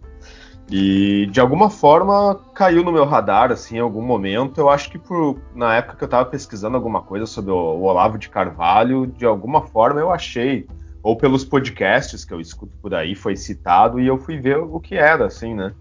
E 0.70 1.26
de 1.30 1.40
alguma 1.40 1.68
forma 1.68 2.40
caiu 2.54 2.84
no 2.84 2.92
meu 2.92 3.04
radar, 3.04 3.50
assim, 3.50 3.76
em 3.76 3.80
algum 3.80 4.02
momento. 4.02 4.60
Eu 4.60 4.68
acho 4.68 4.88
que 4.90 4.98
por, 4.98 5.38
na 5.54 5.74
época 5.76 5.96
que 5.96 6.04
eu 6.04 6.06
estava 6.06 6.24
pesquisando 6.24 6.76
alguma 6.76 7.02
coisa 7.02 7.26
sobre 7.26 7.50
o, 7.50 7.56
o 7.56 7.82
Olavo 7.82 8.18
de 8.18 8.28
Carvalho, 8.28 9.06
de 9.06 9.24
alguma 9.24 9.62
forma 9.62 10.00
eu 10.00 10.12
achei 10.12 10.66
ou 11.06 11.14
pelos 11.14 11.44
podcasts 11.44 12.24
que 12.24 12.34
eu 12.34 12.40
escuto 12.40 12.76
por 12.78 12.92
aí, 12.92 13.14
foi 13.14 13.36
citado 13.36 14.00
e 14.00 14.08
eu 14.08 14.18
fui 14.18 14.40
ver 14.40 14.56
o 14.56 14.80
que 14.80 14.96
era, 14.96 15.26
assim, 15.26 15.54
né? 15.54 15.72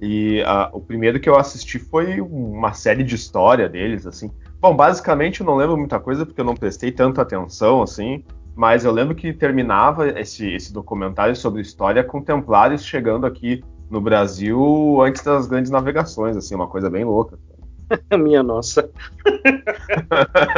E 0.00 0.42
uh, 0.42 0.76
o 0.76 0.80
primeiro 0.80 1.20
que 1.20 1.28
eu 1.28 1.38
assisti 1.38 1.78
foi 1.78 2.20
uma 2.20 2.72
série 2.72 3.04
de 3.04 3.14
história 3.14 3.68
deles, 3.68 4.08
assim. 4.08 4.28
Bom, 4.60 4.74
basicamente 4.74 5.40
eu 5.40 5.46
não 5.46 5.54
lembro 5.54 5.76
muita 5.76 6.00
coisa 6.00 6.26
porque 6.26 6.40
eu 6.40 6.44
não 6.44 6.56
prestei 6.56 6.90
tanta 6.90 7.22
atenção, 7.22 7.80
assim, 7.80 8.24
mas 8.56 8.84
eu 8.84 8.90
lembro 8.90 9.14
que 9.14 9.32
terminava 9.32 10.08
esse, 10.18 10.52
esse 10.52 10.72
documentário 10.72 11.36
sobre 11.36 11.62
história 11.62 12.02
com 12.02 12.20
templários 12.20 12.84
chegando 12.84 13.24
aqui 13.24 13.62
no 13.88 14.00
Brasil 14.00 15.00
antes 15.00 15.22
das 15.22 15.46
grandes 15.46 15.70
navegações, 15.70 16.36
assim, 16.36 16.56
uma 16.56 16.66
coisa 16.66 16.90
bem 16.90 17.04
louca. 17.04 17.38
Minha 18.18 18.42
nossa. 18.42 18.90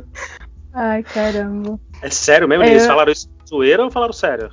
Ai, 0.72 1.02
caramba. 1.02 1.78
É 2.00 2.08
sério 2.08 2.48
mesmo? 2.48 2.64
É... 2.64 2.70
Eles 2.70 2.86
falaram 2.86 3.12
isso 3.12 3.28
zoeira 3.50 3.84
ou 3.84 3.90
falaram 3.90 4.12
sério? 4.12 4.50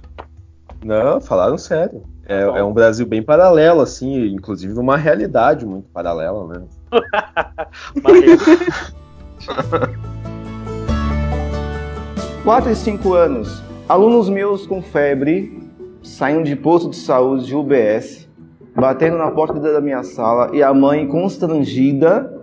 Não, 0.84 1.22
falaram 1.22 1.58
sério. 1.58 2.04
É, 2.26 2.42
é, 2.42 2.64
um 2.64 2.74
Brasil 2.74 3.06
bem 3.06 3.22
paralelo, 3.22 3.82
assim, 3.82 4.26
inclusive 4.26 4.74
numa 4.74 4.98
realidade 4.98 5.66
muito 5.66 5.88
paralela, 5.90 6.48
né? 6.48 6.64
Quatro 12.44 12.72
e 12.72 12.76
cinco 12.76 13.14
anos. 13.14 13.62
Alunos 13.88 14.30
meus 14.30 14.66
com 14.66 14.82
febre 14.82 15.62
saindo 16.02 16.44
de 16.44 16.56
posto 16.56 16.90
de 16.90 16.96
saúde 16.96 17.46
de 17.46 17.56
UBS, 17.56 18.28
batendo 18.76 19.18
na 19.18 19.30
porta 19.30 19.60
da 19.60 19.82
minha 19.82 20.04
sala 20.04 20.56
e 20.56 20.64
a 20.64 20.74
mãe 20.74 21.08
constrangida, 21.08 22.34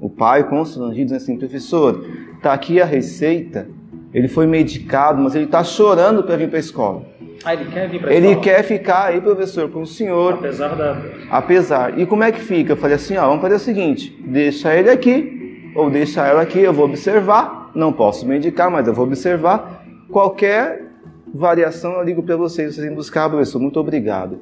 o 0.00 0.08
pai 0.08 0.48
constrangido, 0.48 1.14
assim, 1.14 1.36
professor, 1.36 2.04
tá 2.42 2.52
aqui 2.52 2.80
a 2.80 2.84
receita 2.84 3.68
ele 4.12 4.28
foi 4.28 4.46
medicado, 4.46 5.20
mas 5.20 5.34
ele 5.34 5.44
está 5.44 5.62
chorando 5.62 6.22
para 6.22 6.36
vir 6.36 6.48
para 6.48 6.58
a 6.58 6.60
escola. 6.60 7.02
Ah, 7.44 7.54
ele 7.54 7.66
quer 7.66 7.88
vir 7.88 8.00
para 8.00 8.10
a 8.10 8.14
escola? 8.14 8.32
Ele 8.32 8.40
quer 8.40 8.62
ficar 8.62 9.04
aí, 9.06 9.20
professor, 9.20 9.70
com 9.70 9.82
o 9.82 9.86
senhor. 9.86 10.34
Apesar 10.34 10.74
da. 10.74 11.00
Apesar. 11.30 11.98
E 11.98 12.06
como 12.06 12.24
é 12.24 12.32
que 12.32 12.40
fica? 12.40 12.72
Eu 12.72 12.76
falei 12.76 12.96
assim: 12.96 13.16
ó, 13.16 13.26
vamos 13.26 13.42
fazer 13.42 13.54
o 13.54 13.58
seguinte: 13.58 14.18
deixa 14.26 14.74
ele 14.74 14.90
aqui, 14.90 15.72
ou 15.74 15.90
deixa 15.90 16.26
ela 16.26 16.42
aqui, 16.42 16.60
eu 16.60 16.72
vou 16.72 16.86
observar. 16.86 17.70
Não 17.74 17.92
posso 17.92 18.26
medicar, 18.26 18.70
mas 18.70 18.86
eu 18.86 18.94
vou 18.94 19.04
observar. 19.04 19.84
Qualquer 20.10 20.88
variação 21.32 21.92
eu 21.92 22.02
ligo 22.02 22.22
para 22.22 22.36
vocês, 22.36 22.74
vocês 22.74 22.86
vêm 22.86 22.96
buscar, 22.96 23.28
professor. 23.28 23.60
Muito 23.60 23.78
obrigado. 23.78 24.40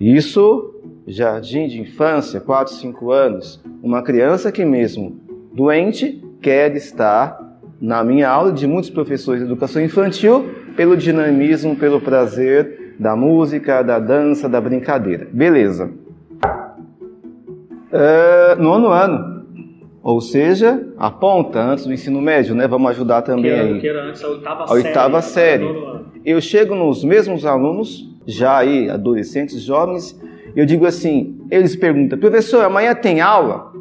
Isso, 0.00 0.74
jardim 1.06 1.68
de 1.68 1.80
infância, 1.80 2.40
4, 2.40 2.74
5 2.74 3.10
anos. 3.12 3.62
Uma 3.82 4.02
criança 4.02 4.50
que, 4.50 4.64
mesmo 4.64 5.20
doente, 5.52 6.22
quer 6.40 6.74
estar 6.74 7.45
na 7.80 8.02
minha 8.02 8.28
aula 8.28 8.52
de 8.52 8.66
muitos 8.66 8.90
professores 8.90 9.40
de 9.40 9.46
educação 9.46 9.82
infantil 9.82 10.48
pelo 10.76 10.96
dinamismo, 10.96 11.76
pelo 11.76 12.00
prazer 12.00 12.94
da 12.98 13.14
música, 13.14 13.82
da 13.82 13.98
dança, 13.98 14.48
da 14.48 14.60
brincadeira. 14.60 15.28
Beleza. 15.32 15.90
Uh, 17.92 18.60
nono 18.60 18.88
ano. 18.88 19.36
Ou 20.02 20.20
seja, 20.20 20.86
a 20.96 21.10
ponta 21.10 21.60
antes 21.60 21.84
do 21.84 21.92
ensino 21.92 22.20
médio, 22.20 22.54
né? 22.54 22.68
Vamos 22.68 22.90
ajudar 22.90 23.22
também 23.22 23.44
que 23.44 23.50
era, 23.50 23.62
aí. 23.62 23.80
Que 23.80 23.88
era 23.88 24.04
antes 24.04 24.22
a 24.22 24.28
oitava, 24.28 24.64
a 24.64 24.72
oitava 24.72 25.22
série. 25.22 25.64
série. 25.64 26.00
Eu 26.24 26.40
chego 26.40 26.74
nos 26.74 27.02
mesmos 27.02 27.44
alunos, 27.44 28.08
já 28.24 28.58
aí 28.58 28.88
adolescentes, 28.88 29.60
jovens, 29.60 30.18
eu 30.54 30.64
digo 30.64 30.86
assim, 30.86 31.40
eles 31.50 31.76
perguntam, 31.76 32.18
professor, 32.18 32.64
amanhã 32.64 32.94
tem 32.94 33.20
aula? 33.20 33.72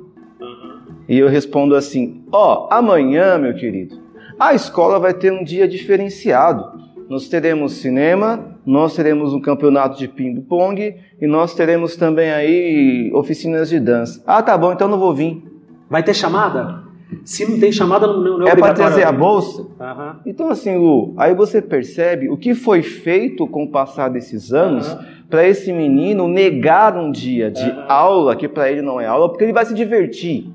E 1.07 1.17
eu 1.17 1.27
respondo 1.27 1.75
assim: 1.75 2.23
Ó, 2.31 2.67
oh, 2.69 2.73
amanhã, 2.73 3.37
meu 3.37 3.53
querido, 3.53 3.99
a 4.39 4.53
escola 4.53 4.99
vai 4.99 5.13
ter 5.13 5.31
um 5.31 5.43
dia 5.43 5.67
diferenciado. 5.67 6.83
Nós 7.07 7.27
teremos 7.27 7.73
cinema, 7.73 8.57
nós 8.65 8.95
teremos 8.95 9.31
um 9.31 9.39
campeonato 9.39 9.97
de 9.97 10.07
ping-pong 10.07 10.95
e 11.21 11.27
nós 11.27 11.53
teremos 11.53 11.95
também 11.95 12.31
aí 12.31 13.11
oficinas 13.13 13.69
de 13.69 13.79
dança. 13.79 14.23
Ah, 14.25 14.41
tá 14.41 14.57
bom, 14.57 14.73
então 14.73 14.87
não 14.87 14.97
vou 14.97 15.13
vir. 15.13 15.43
Vai 15.87 16.01
ter 16.01 16.15
chamada? 16.15 16.83
Se 17.23 17.49
não 17.49 17.59
tem 17.59 17.71
chamada, 17.71 18.07
não, 18.07 18.39
não 18.39 18.47
é 18.47 18.51
É 18.51 18.55
para 18.55 18.73
trazer 18.73 19.03
a 19.03 19.11
bolsa? 19.11 19.61
Uhum. 19.61 20.13
Então, 20.25 20.49
assim, 20.49 20.75
Lu, 20.75 21.13
aí 21.17 21.35
você 21.35 21.61
percebe 21.61 22.27
o 22.27 22.37
que 22.37 22.55
foi 22.55 22.81
feito 22.81 23.47
com 23.47 23.63
o 23.63 23.69
passar 23.69 24.09
desses 24.09 24.51
anos 24.51 24.91
uhum. 24.91 24.99
para 25.29 25.47
esse 25.47 25.71
menino 25.71 26.27
negar 26.27 26.97
um 26.97 27.11
dia 27.11 27.51
de 27.51 27.63
uhum. 27.63 27.83
aula, 27.87 28.35
que 28.35 28.47
para 28.47 28.71
ele 28.71 28.81
não 28.81 28.99
é 28.99 29.05
aula, 29.05 29.29
porque 29.29 29.43
ele 29.43 29.53
vai 29.53 29.65
se 29.65 29.75
divertir. 29.75 30.51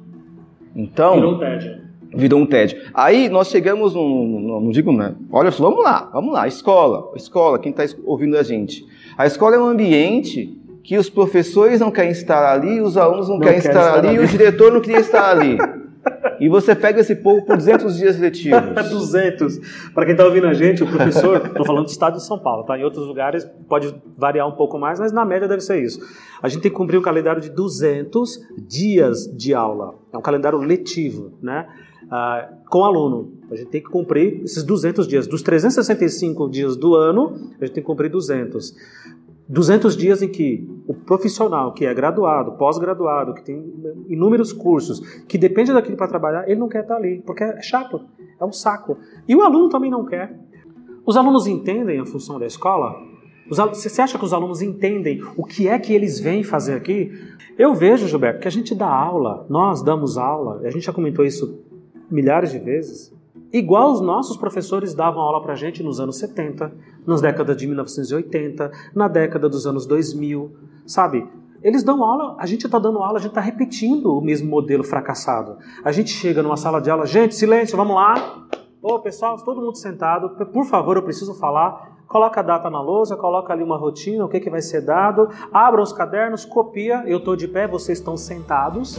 Então. 0.81 1.15
Virou 1.15 1.35
um 1.35 1.39
tédio. 1.39 1.81
Virou 2.13 2.41
um 2.41 2.47
tédio. 2.47 2.79
Aí 2.93 3.29
nós 3.29 3.49
chegamos 3.49 3.95
num. 3.95 4.61
Não 4.61 4.71
digo, 4.71 4.93
né? 4.93 5.15
Olha, 5.31 5.51
vamos 5.51 5.85
lá, 5.85 6.11
vamos 6.13 6.33
lá. 6.33 6.49
Escola, 6.49 7.13
escola, 7.15 7.59
quem 7.59 7.71
está 7.71 7.85
ouvindo 8.05 8.37
a 8.37 8.43
gente. 8.43 8.85
A 9.17 9.27
escola 9.27 9.57
é 9.57 9.59
um 9.59 9.67
ambiente 9.67 10.57
que 10.83 10.97
os 10.97 11.09
professores 11.09 11.79
não 11.79 11.91
querem 11.91 12.11
estar 12.11 12.53
ali, 12.53 12.81
os 12.81 12.97
alunos 12.97 13.29
não, 13.29 13.37
não 13.37 13.43
querem 13.43 13.59
estar, 13.59 13.71
estar 13.71 13.99
ali, 13.99 14.09
ali, 14.09 14.17
e 14.17 14.21
o 14.25 14.27
diretor 14.27 14.73
não 14.73 14.81
queria 14.81 15.01
estar 15.01 15.31
ali. 15.31 15.59
E 16.41 16.49
você 16.49 16.75
pega 16.75 17.01
esse 17.01 17.15
povo 17.15 17.45
por 17.45 17.57
200 17.57 17.97
dias 17.97 18.19
letivos. 18.19 18.61
200. 18.91 19.91
Para 19.95 20.05
quem 20.07 20.13
está 20.13 20.25
ouvindo 20.25 20.47
a 20.47 20.55
gente, 20.55 20.83
o 20.83 20.87
professor, 20.87 21.47
estou 21.47 21.67
falando 21.67 21.85
do 21.85 21.91
estado 21.91 22.17
de 22.17 22.25
São 22.25 22.39
Paulo, 22.39 22.65
tá? 22.65 22.79
Em 22.79 22.83
outros 22.83 23.07
lugares 23.07 23.49
pode 23.69 23.95
variar 24.17 24.49
um 24.49 24.53
pouco 24.53 24.79
mais, 24.79 24.99
mas 24.99 25.13
na 25.13 25.25
média 25.25 25.47
deve 25.47 25.61
ser 25.61 25.83
isso. 25.83 26.01
A 26.43 26.49
gente 26.49 26.63
tem 26.63 26.71
que 26.71 26.77
cumprir 26.77 26.99
um 26.99 27.03
calendário 27.03 27.41
de 27.41 27.51
200 27.51 28.41
dias 28.59 29.27
de 29.27 29.53
aula. 29.55 29.95
É 30.13 30.17
um 30.17 30.23
calendário 30.23 30.59
letivo, 30.59 31.33
né? 31.43 31.67
Ah, 32.11 32.49
com 32.69 32.85
aluno. 32.85 33.35
A 33.51 33.57
gente 33.57 33.69
tem 33.69 33.81
que 33.83 33.89
cumprir 33.89 34.43
esses 34.43 34.63
200 34.65 35.07
dias. 35.07 35.27
Dos 35.27 35.43
365 35.43 36.49
dias 36.49 36.77
do 36.77 36.95
ano, 36.95 37.35
a 37.61 37.65
gente 37.65 37.75
tem 37.75 37.83
que 37.83 37.87
cumprir 37.87 38.11
200. 38.11 38.75
200 39.51 39.97
dias 39.97 40.23
em 40.23 40.29
que 40.29 40.65
o 40.87 40.95
profissional 40.95 41.75
que 41.75 41.85
é 41.85 41.93
graduado, 41.93 42.53
pós-graduado, 42.53 43.35
que 43.35 43.43
tem 43.43 43.75
inúmeros 44.09 44.53
cursos, 44.53 45.01
que 45.25 45.37
depende 45.37 45.73
daquilo 45.73 45.97
para 45.97 46.07
trabalhar, 46.07 46.49
ele 46.49 46.61
não 46.61 46.69
quer 46.69 46.83
estar 46.83 46.95
ali, 46.95 47.21
porque 47.27 47.43
é 47.43 47.61
chato, 47.61 48.01
é 48.41 48.45
um 48.45 48.53
saco. 48.53 48.97
E 49.27 49.35
o 49.35 49.43
aluno 49.43 49.69
também 49.69 49.91
não 49.91 50.05
quer. 50.05 50.39
Os 51.05 51.17
alunos 51.17 51.49
entendem 51.49 51.99
a 51.99 52.07
função 52.07 52.39
da 52.39 52.47
escola? 52.47 52.95
Você 53.49 54.01
acha 54.01 54.17
que 54.17 54.25
os 54.25 54.33
alunos 54.33 54.63
entendem 54.63 55.21
o 55.37 55.45
que 55.45 55.67
é 55.67 55.77
que 55.81 55.93
eles 55.93 56.21
vêm 56.21 56.45
fazer 56.45 56.75
aqui? 56.75 57.11
Eu 57.59 57.75
vejo, 57.75 58.07
Gilberto, 58.07 58.39
que 58.39 58.47
a 58.47 58.53
gente 58.53 58.73
dá 58.73 58.87
aula, 58.87 59.47
nós 59.51 59.83
damos 59.83 60.17
aula, 60.17 60.61
a 60.65 60.71
gente 60.71 60.85
já 60.85 60.93
comentou 60.93 61.25
isso 61.25 61.61
milhares 62.09 62.53
de 62.53 62.61
vezes, 62.61 63.13
igual 63.53 63.93
os 63.93 64.01
nossos 64.01 64.37
professores 64.37 64.95
davam 64.95 65.21
aula 65.21 65.43
para 65.43 65.53
a 65.53 65.57
gente 65.57 65.83
nos 65.83 66.01
anos 66.01 66.19
70, 66.19 66.73
nas 67.07 67.21
décadas 67.21 67.57
de 67.57 67.67
1980, 67.67 68.71
na 68.95 69.09
década 69.09 69.49
dos 69.49 69.67
anos 69.67 69.87
2000, 69.87 70.51
sabe? 70.87 71.27
Eles 71.63 71.83
dão 71.83 72.03
aula, 72.03 72.37
a 72.39 72.47
gente 72.47 72.65
está 72.65 72.79
dando 72.79 72.99
aula, 72.99 73.19
a 73.19 73.21
gente 73.21 73.33
está 73.33 73.41
repetindo 73.41 74.17
o 74.17 74.21
mesmo 74.21 74.49
modelo 74.49 74.83
fracassado. 74.83 75.59
A 75.85 75.93
gente 75.93 76.11
chega 76.11 76.43
numa 76.43 76.57
sala 76.57 76.81
de 76.81 76.91
aula, 76.91 77.05
gente, 77.05 77.35
silêncio, 77.35 77.77
vamos 77.77 77.95
lá. 77.95 78.47
Ô 78.83 78.99
pessoal, 78.99 79.37
todo 79.37 79.61
mundo 79.61 79.77
sentado, 79.77 80.31
por 80.47 80.65
favor, 80.65 80.97
eu 80.97 81.03
preciso 81.03 81.35
falar. 81.35 81.99
Coloca 82.07 82.41
a 82.41 82.43
data 82.43 82.71
na 82.71 82.81
lousa, 82.81 83.15
coloca 83.15 83.53
ali 83.53 83.63
uma 83.63 83.77
rotina, 83.77 84.25
o 84.25 84.29
que, 84.29 84.41
que 84.41 84.51
vai 84.51 84.63
ser 84.63 84.81
dado, 84.81 85.29
abra 85.53 85.83
os 85.83 85.93
cadernos, 85.93 86.45
copia, 86.45 87.05
eu 87.07 87.19
estou 87.19 87.37
de 87.37 87.47
pé, 87.47 87.69
vocês 87.69 87.99
estão 87.99 88.17
sentados. 88.17 88.99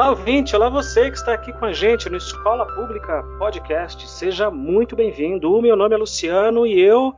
Olá, 0.00 0.12
ouvinte! 0.12 0.56
Olá, 0.56 0.70
você 0.70 1.10
que 1.10 1.18
está 1.18 1.34
aqui 1.34 1.52
com 1.52 1.66
a 1.66 1.74
gente 1.74 2.08
no 2.08 2.16
Escola 2.16 2.64
Pública 2.74 3.22
Podcast. 3.38 4.08
Seja 4.08 4.50
muito 4.50 4.96
bem-vindo. 4.96 5.52
O 5.52 5.60
meu 5.60 5.76
nome 5.76 5.94
é 5.94 5.98
Luciano 5.98 6.66
e 6.66 6.80
eu 6.80 7.14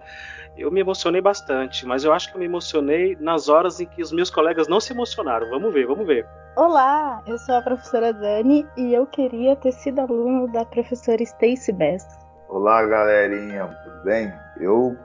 eu 0.59 0.69
me 0.69 0.81
emocionei 0.81 1.21
bastante, 1.21 1.87
mas 1.87 2.03
eu 2.03 2.13
acho 2.13 2.29
que 2.29 2.35
eu 2.35 2.41
me 2.41 2.47
emocionei 2.47 3.17
nas 3.21 3.49
horas 3.49 3.79
em 3.79 3.87
que 3.87 4.03
os 4.03 4.11
meus 4.11 4.31
colegas 4.31 4.67
não 4.67 4.81
se 4.81 4.93
emocionaram. 4.93 5.49
Vamos 5.49 5.73
ver, 5.73 5.87
vamos 5.87 6.05
ver. 6.05 6.27
Olá, 6.57 7.23
eu 7.25 7.39
sou 7.39 7.55
a 7.55 7.63
professora 7.63 8.13
Dani 8.13 8.67
e 8.77 8.93
eu 8.93 9.07
queria 9.07 9.55
ter 9.55 9.71
sido 9.71 10.01
aluno 10.01 10.49
da 10.49 10.65
professora 10.65 11.23
Stacy 11.23 11.71
Best. 11.71 12.09
Olá, 12.49 12.85
galerinha, 12.85 13.69
tudo 13.85 14.03
bem? 14.03 14.33
Eu 14.61 14.97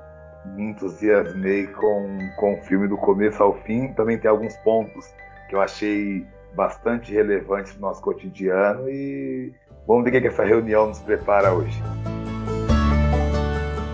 me 0.46 0.72
entusiasmei 0.72 1.68
com, 1.68 2.18
com 2.40 2.56
o 2.56 2.64
filme 2.64 2.88
do 2.88 2.98
começo 2.98 3.44
ao 3.44 3.54
fim. 3.54 3.94
Também 3.94 4.18
tem 4.18 4.32
alguns 4.32 4.58
pontos 4.64 5.06
que 5.48 5.54
eu 5.54 5.62
achei 5.62 6.26
bastante 6.56 7.12
relevantes 7.12 7.76
no 7.76 7.82
nosso 7.82 8.02
cotidiano 8.02 8.90
e 8.90 9.54
vamos 9.88 10.04
ver 10.04 10.18
o 10.18 10.22
que 10.22 10.28
essa 10.28 10.44
reunião 10.44 10.88
nos 10.88 11.00
prepara 11.00 11.54
hoje. 11.54 11.82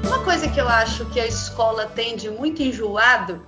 Uma 0.06 0.24
coisa 0.24 0.50
que 0.50 0.60
eu 0.60 0.68
acho 0.68 1.06
que 1.08 1.20
a 1.20 1.28
escola 1.28 1.88
tem 1.88 2.16
de 2.16 2.30
muito 2.30 2.62
enjoado 2.62 3.46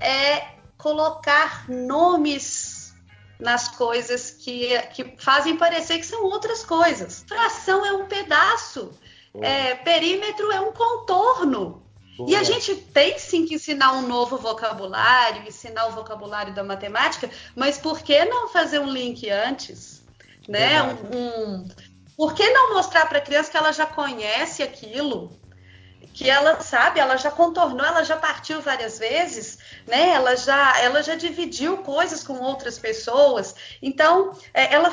é 0.00 0.56
colocar 0.76 1.68
nomes 1.68 2.94
nas 3.38 3.68
coisas 3.68 4.30
que, 4.30 4.78
que 4.88 5.14
fazem 5.18 5.56
parecer 5.56 5.98
que 5.98 6.06
são 6.06 6.24
outras 6.24 6.64
coisas. 6.64 7.24
Fração 7.28 7.84
é 7.84 7.92
um 7.92 8.06
pedaço, 8.06 8.92
é, 9.40 9.74
perímetro 9.74 10.50
é 10.50 10.60
um 10.60 10.72
contorno. 10.72 11.85
Boa. 12.16 12.30
E 12.30 12.34
a 12.34 12.42
gente 12.42 12.74
tem 12.74 13.18
sim 13.18 13.44
que 13.44 13.54
ensinar 13.54 13.92
um 13.92 14.06
novo 14.06 14.38
vocabulário, 14.38 15.46
ensinar 15.46 15.86
o 15.86 15.92
vocabulário 15.92 16.54
da 16.54 16.64
matemática, 16.64 17.30
mas 17.54 17.78
por 17.78 18.00
que 18.00 18.24
não 18.24 18.48
fazer 18.48 18.78
um 18.78 18.90
link 18.90 19.28
antes? 19.28 20.02
Né? 20.48 20.82
Um, 20.82 21.16
um, 21.16 21.68
por 22.16 22.34
que 22.34 22.48
não 22.50 22.74
mostrar 22.74 23.06
para 23.06 23.18
a 23.18 23.20
criança 23.20 23.50
que 23.50 23.56
ela 23.56 23.72
já 23.72 23.84
conhece 23.84 24.62
aquilo? 24.62 25.38
Que 26.16 26.30
ela 26.30 26.62
sabe, 26.62 26.98
ela 26.98 27.18
já 27.18 27.30
contornou, 27.30 27.84
ela 27.84 28.02
já 28.02 28.16
partiu 28.16 28.62
várias 28.62 28.98
vezes, 28.98 29.58
né? 29.86 30.14
Ela 30.14 30.34
já, 30.34 30.80
ela 30.80 31.02
já 31.02 31.14
dividiu 31.14 31.76
coisas 31.76 32.24
com 32.24 32.40
outras 32.40 32.78
pessoas. 32.78 33.54
Então, 33.82 34.32
é, 34.54 34.72
ela, 34.72 34.90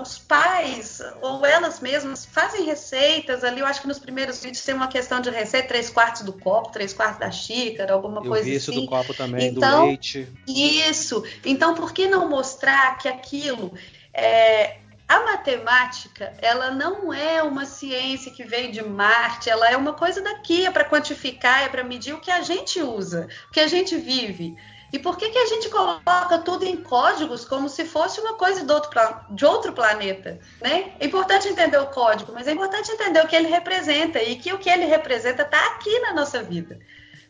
os 0.00 0.18
pais 0.18 1.02
ou 1.20 1.44
elas 1.44 1.80
mesmas 1.80 2.24
fazem 2.24 2.64
receitas 2.64 3.44
ali. 3.44 3.60
Eu 3.60 3.66
acho 3.66 3.82
que 3.82 3.86
nos 3.86 3.98
primeiros 3.98 4.42
vídeos 4.42 4.64
tem 4.64 4.74
uma 4.74 4.88
questão 4.88 5.20
de 5.20 5.28
receita, 5.28 5.68
três 5.68 5.90
quartos 5.90 6.22
do 6.22 6.32
copo, 6.32 6.72
três 6.72 6.94
quartos 6.94 7.20
da 7.20 7.30
xícara, 7.30 7.92
alguma 7.92 8.22
eu 8.22 8.30
coisa 8.30 8.44
vi 8.44 8.56
assim. 8.56 8.72
isso 8.72 8.80
do 8.80 8.86
copo 8.86 9.12
também, 9.12 9.48
então, 9.48 9.80
do 9.80 9.86
leite. 9.88 10.26
Isso. 10.48 11.22
Então, 11.44 11.74
por 11.74 11.92
que 11.92 12.08
não 12.08 12.30
mostrar 12.30 12.96
que 12.96 13.08
aquilo 13.08 13.74
é, 14.14 14.76
a 15.12 15.24
matemática, 15.24 16.32
ela 16.40 16.70
não 16.70 17.12
é 17.12 17.42
uma 17.42 17.66
ciência 17.66 18.32
que 18.32 18.44
veio 18.44 18.72
de 18.72 18.82
Marte, 18.82 19.50
ela 19.50 19.68
é 19.68 19.76
uma 19.76 19.92
coisa 19.92 20.22
daqui, 20.22 20.64
é 20.64 20.70
para 20.70 20.88
quantificar, 20.88 21.64
é 21.64 21.68
para 21.68 21.84
medir 21.84 22.14
o 22.14 22.20
que 22.20 22.30
a 22.30 22.40
gente 22.40 22.80
usa, 22.80 23.28
o 23.48 23.52
que 23.52 23.60
a 23.60 23.66
gente 23.66 23.94
vive. 23.96 24.56
E 24.90 24.98
por 24.98 25.18
que, 25.18 25.28
que 25.28 25.38
a 25.38 25.46
gente 25.46 25.68
coloca 25.68 26.38
tudo 26.38 26.64
em 26.64 26.76
códigos 26.76 27.44
como 27.44 27.68
se 27.68 27.84
fosse 27.84 28.20
uma 28.20 28.34
coisa 28.34 28.64
de 28.64 28.72
outro, 28.72 28.90
de 29.30 29.44
outro 29.44 29.72
planeta? 29.74 30.38
Né? 30.62 30.92
É 30.98 31.04
importante 31.04 31.46
entender 31.46 31.78
o 31.78 31.86
código, 31.88 32.32
mas 32.32 32.48
é 32.48 32.52
importante 32.52 32.90
entender 32.90 33.22
o 33.22 33.28
que 33.28 33.36
ele 33.36 33.48
representa 33.48 34.22
e 34.22 34.36
que 34.36 34.52
o 34.52 34.58
que 34.58 34.70
ele 34.70 34.86
representa 34.86 35.42
está 35.42 35.62
aqui 35.74 35.98
na 36.00 36.14
nossa 36.14 36.42
vida. 36.42 36.78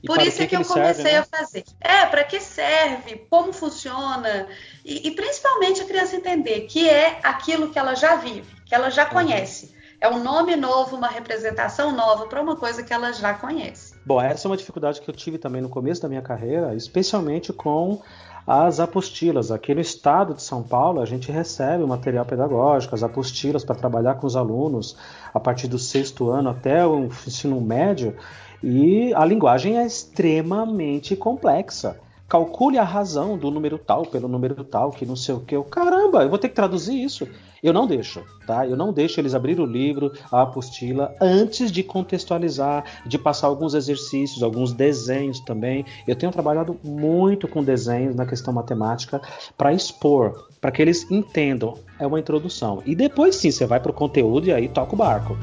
E 0.02 0.06
Por 0.06 0.20
isso 0.20 0.36
que 0.38 0.42
é 0.42 0.46
que, 0.48 0.56
eu 0.56 0.64
comecei 0.64 1.04
serve, 1.04 1.10
né? 1.12 1.18
a 1.18 1.38
fazer. 1.38 1.64
É, 1.80 2.06
para 2.06 2.24
que 2.24 2.40
serve, 2.40 3.24
como 3.30 3.52
funciona, 3.52 4.48
e, 4.84 5.06
e, 5.08 5.10
principalmente 5.12 5.80
a 5.80 5.84
criança 5.84 6.16
entender 6.16 6.62
que 6.62 6.88
é 6.88 7.20
aquilo 7.22 7.70
que 7.70 7.78
ela 7.78 7.94
já 7.94 8.16
vive, 8.16 8.44
que 8.66 8.74
ela 8.74 8.86
Uhum. 8.86 8.90
já 8.90 9.06
conhece. 9.06 9.74
É 10.00 10.08
um 10.08 10.20
nome 10.20 10.56
novo, 10.56 10.96
uma 10.96 11.06
representação 11.06 11.92
nova 11.94 12.26
para 12.26 12.42
uma 12.42 12.56
coisa 12.56 12.82
que 12.82 12.92
ela 12.92 13.12
já 13.12 13.34
conhece. 13.34 13.94
Bom, 14.04 14.20
essa 14.20 14.48
é 14.48 14.50
uma 14.50 14.56
dificuldade 14.56 15.00
que 15.00 15.08
eu 15.08 15.14
tive 15.14 15.38
também 15.38 15.62
no 15.62 15.68
começo 15.68 16.02
da 16.02 16.08
minha 16.08 16.22
carreira, 16.22 16.74
especialmente 16.74 17.52
com 17.52 18.02
as 18.44 18.80
apostilas. 18.80 19.52
Aqui 19.52 19.72
no 19.72 19.80
estado 19.80 20.34
de 20.34 20.42
São 20.42 20.60
Paulo, 20.64 21.00
a 21.00 21.04
gente 21.06 21.30
recebe 21.30 21.84
o 21.84 21.86
material 21.86 22.24
pedagógico, 22.24 22.94
as 22.96 23.04
apostilas 23.04 23.64
para 23.64 23.76
trabalhar 23.76 24.16
com 24.16 24.26
os 24.26 24.34
alunos 24.34 24.96
a 25.32 25.38
partir 25.38 25.68
do 25.68 25.78
sexto 25.78 26.28
ano 26.30 26.50
até 26.50 26.84
o 26.84 27.04
ensino 27.04 27.60
médio, 27.60 28.16
e 28.62 29.12
a 29.14 29.24
linguagem 29.24 29.78
é 29.78 29.86
extremamente 29.86 31.16
complexa. 31.16 31.98
Calcule 32.28 32.78
a 32.78 32.84
razão 32.84 33.36
do 33.36 33.50
número 33.50 33.76
tal 33.76 34.06
pelo 34.06 34.26
número 34.26 34.64
tal, 34.64 34.90
que 34.90 35.04
não 35.04 35.14
sei 35.14 35.34
o 35.34 35.40
que. 35.40 35.60
Caramba, 35.64 36.22
eu 36.22 36.30
vou 36.30 36.38
ter 36.38 36.48
que 36.48 36.54
traduzir 36.54 36.94
isso. 36.94 37.28
Eu 37.62 37.74
não 37.74 37.86
deixo, 37.86 38.24
tá? 38.46 38.66
Eu 38.66 38.74
não 38.74 38.90
deixo 38.90 39.20
eles 39.20 39.34
abrir 39.34 39.60
o 39.60 39.66
livro, 39.66 40.10
a 40.32 40.42
apostila, 40.42 41.14
antes 41.20 41.70
de 41.70 41.82
contextualizar, 41.82 42.84
de 43.06 43.18
passar 43.18 43.48
alguns 43.48 43.74
exercícios, 43.74 44.42
alguns 44.42 44.72
desenhos 44.72 45.40
também. 45.40 45.84
Eu 46.08 46.16
tenho 46.16 46.32
trabalhado 46.32 46.76
muito 46.82 47.46
com 47.46 47.62
desenhos 47.62 48.16
na 48.16 48.24
questão 48.24 48.52
matemática 48.52 49.20
para 49.56 49.74
expor, 49.74 50.48
para 50.58 50.72
que 50.72 50.80
eles 50.80 51.08
entendam. 51.10 51.74
É 52.00 52.06
uma 52.06 52.18
introdução. 52.18 52.82
E 52.86 52.96
depois 52.96 53.36
sim, 53.36 53.50
você 53.50 53.66
vai 53.66 53.78
para 53.78 53.90
o 53.90 53.94
conteúdo 53.94 54.48
e 54.48 54.52
aí 54.52 54.68
toca 54.68 54.94
o 54.94 54.96
barco. 54.96 55.36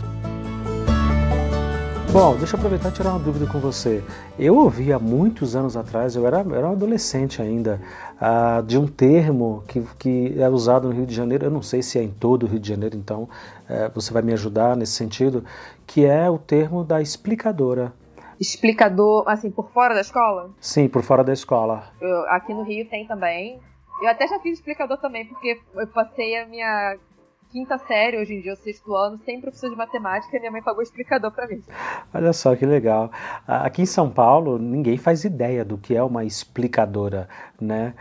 Bom, 2.12 2.36
deixa 2.36 2.56
eu 2.56 2.58
aproveitar 2.58 2.90
e 2.90 2.92
tirar 2.92 3.12
uma 3.12 3.20
dúvida 3.20 3.46
com 3.46 3.60
você. 3.60 4.04
Eu 4.38 4.58
ouvi 4.58 4.92
há 4.92 4.98
muitos 4.98 5.56
anos 5.56 5.78
atrás, 5.78 6.16
eu 6.16 6.26
era, 6.26 6.40
era 6.40 6.68
um 6.68 6.72
adolescente 6.72 7.40
ainda, 7.40 7.80
uh, 8.16 8.64
de 8.64 8.80
um 8.80 8.88
termo 8.88 9.64
que, 9.68 9.80
que 10.00 10.42
é 10.42 10.50
usado 10.50 10.88
no 10.88 10.96
Rio 10.96 11.06
de 11.06 11.14
Janeiro, 11.14 11.46
eu 11.46 11.52
não 11.52 11.62
sei 11.62 11.84
se 11.84 12.00
é 12.00 12.04
em 12.04 12.10
todo 12.10 12.44
o 12.44 12.48
Rio 12.48 12.60
de 12.60 12.68
Janeiro, 12.68 12.98
então 12.98 13.24
uh, 13.70 13.94
você 13.94 14.12
vai 14.12 14.24
me 14.24 14.34
ajudar 14.34 14.76
nesse 14.76 14.94
sentido, 14.94 15.46
que 15.86 16.04
é 16.04 16.28
o 16.28 16.40
termo 16.40 16.84
da 16.84 17.00
explicadora. 17.00 17.94
Explicador, 18.40 19.24
assim, 19.28 19.52
por 19.52 19.70
fora 19.70 19.94
da 19.94 20.02
escola? 20.02 20.50
Sim, 20.60 20.88
por 20.88 21.04
fora 21.04 21.24
da 21.24 21.32
escola. 21.32 21.84
Eu, 22.02 22.22
aqui 22.30 22.56
no 22.56 22.64
Rio 22.64 22.90
tem 22.90 23.06
também. 23.06 23.60
Eu 24.02 24.10
até 24.10 24.28
já 24.28 24.40
fiz 24.40 24.58
explicador 24.58 24.98
também, 24.98 25.28
porque 25.28 25.60
eu 25.76 25.88
passei 25.88 26.40
a 26.40 26.48
minha 26.48 26.98
quinta 27.52 27.78
série, 27.80 28.18
hoje 28.18 28.36
em 28.36 28.42
dia, 28.42 28.54
o 28.54 28.56
sexto 28.56 28.96
ano, 28.96 29.20
sem 29.26 29.42
professor 29.42 29.70
de 29.70 29.76
matemática, 29.76 30.36
e 30.38 30.40
minha 30.40 30.52
mãe 30.52 30.62
pagou 30.62 30.84
explicador 30.84 31.32
para 31.32 31.48
mim. 31.48 31.62
Olha 32.14 32.32
só 32.32 32.56
que 32.56 32.66
legal. 32.66 33.12
Aqui 33.48 33.82
em 33.82 33.88
São 33.88 34.10
Paulo, 34.10 34.60
ninguém 34.60 34.98
faz 34.98 35.24
ideia 35.24 35.66
do 35.66 35.78
que 35.78 35.96
é 35.96 36.04
uma 36.04 36.24
explicadora, 36.24 37.28
né? 37.60 37.96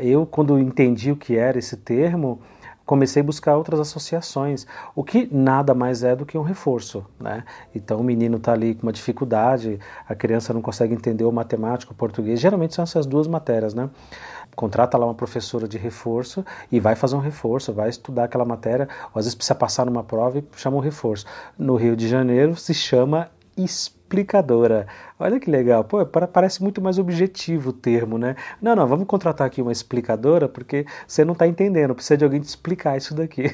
Eu, 0.00 0.26
quando 0.26 0.58
entendi 0.58 1.12
o 1.12 1.16
que 1.16 1.36
era 1.36 1.58
esse 1.58 1.76
termo, 1.76 2.40
comecei 2.84 3.20
a 3.20 3.24
buscar 3.24 3.54
outras 3.54 3.78
associações, 3.78 4.66
o 4.94 5.04
que 5.04 5.28
nada 5.30 5.74
mais 5.74 6.02
é 6.02 6.16
do 6.16 6.24
que 6.24 6.38
um 6.38 6.42
reforço, 6.42 7.04
né? 7.20 7.44
Então 7.74 8.00
o 8.00 8.02
menino 8.02 8.38
está 8.38 8.54
ali 8.54 8.74
com 8.74 8.84
uma 8.84 8.92
dificuldade, 8.92 9.78
a 10.08 10.14
criança 10.14 10.54
não 10.54 10.62
consegue 10.62 10.94
entender 10.94 11.24
o 11.24 11.30
matemático, 11.30 11.92
o 11.92 11.96
português, 11.96 12.40
geralmente 12.40 12.74
são 12.74 12.82
essas 12.82 13.04
duas 13.04 13.28
matérias, 13.28 13.74
né? 13.74 13.90
Contrata 14.58 14.98
lá 14.98 15.06
uma 15.06 15.14
professora 15.14 15.68
de 15.68 15.78
reforço 15.78 16.44
e 16.70 16.80
vai 16.80 16.96
fazer 16.96 17.14
um 17.14 17.20
reforço, 17.20 17.72
vai 17.72 17.88
estudar 17.88 18.24
aquela 18.24 18.44
matéria, 18.44 18.88
ou 19.14 19.20
às 19.20 19.24
vezes 19.24 19.36
precisa 19.36 19.54
passar 19.54 19.86
numa 19.86 20.02
prova 20.02 20.38
e 20.38 20.44
chama 20.56 20.76
um 20.76 20.80
reforço. 20.80 21.24
No 21.56 21.76
Rio 21.76 21.94
de 21.94 22.08
Janeiro 22.08 22.56
se 22.56 22.74
chama 22.74 23.30
explicadora. 23.62 24.86
Olha 25.18 25.38
que 25.38 25.50
legal, 25.50 25.84
pô, 25.84 26.04
parece 26.06 26.62
muito 26.62 26.80
mais 26.80 26.98
objetivo 26.98 27.70
o 27.70 27.72
termo, 27.72 28.16
né? 28.16 28.36
Não, 28.62 28.74
não, 28.74 28.86
vamos 28.86 29.06
contratar 29.06 29.46
aqui 29.46 29.60
uma 29.60 29.72
explicadora 29.72 30.48
porque 30.48 30.86
você 31.06 31.24
não 31.24 31.32
está 31.32 31.46
entendendo, 31.46 31.94
precisa 31.94 32.16
de 32.16 32.24
alguém 32.24 32.40
te 32.40 32.46
explicar 32.48 32.96
isso 32.96 33.14
daqui. 33.14 33.44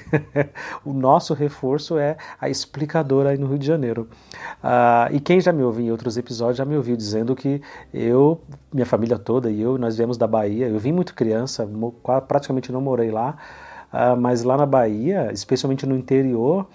o 0.84 0.92
nosso 0.92 1.34
reforço 1.34 1.98
é 1.98 2.16
a 2.40 2.48
explicadora 2.48 3.30
aí 3.30 3.38
no 3.38 3.46
Rio 3.46 3.58
de 3.58 3.66
Janeiro. 3.66 4.08
Ah, 4.62 5.08
e 5.10 5.20
quem 5.20 5.40
já 5.40 5.52
me 5.52 5.62
ouviu 5.62 5.86
em 5.86 5.90
outros 5.90 6.16
episódios 6.16 6.58
já 6.58 6.64
me 6.64 6.76
ouviu 6.76 6.96
dizendo 6.96 7.34
que 7.34 7.60
eu, 7.92 8.40
minha 8.72 8.86
família 8.86 9.18
toda 9.18 9.50
e 9.50 9.60
eu, 9.60 9.78
nós 9.78 9.96
viemos 9.96 10.16
da 10.16 10.26
Bahia, 10.26 10.68
eu 10.68 10.78
vim 10.78 10.92
muito 10.92 11.14
criança, 11.14 11.68
praticamente 12.28 12.70
não 12.70 12.80
morei 12.80 13.10
lá, 13.10 13.36
ah, 13.96 14.16
mas 14.16 14.42
lá 14.42 14.56
na 14.56 14.66
Bahia, 14.66 15.30
especialmente 15.32 15.86
no 15.86 15.96
interior, 15.96 16.66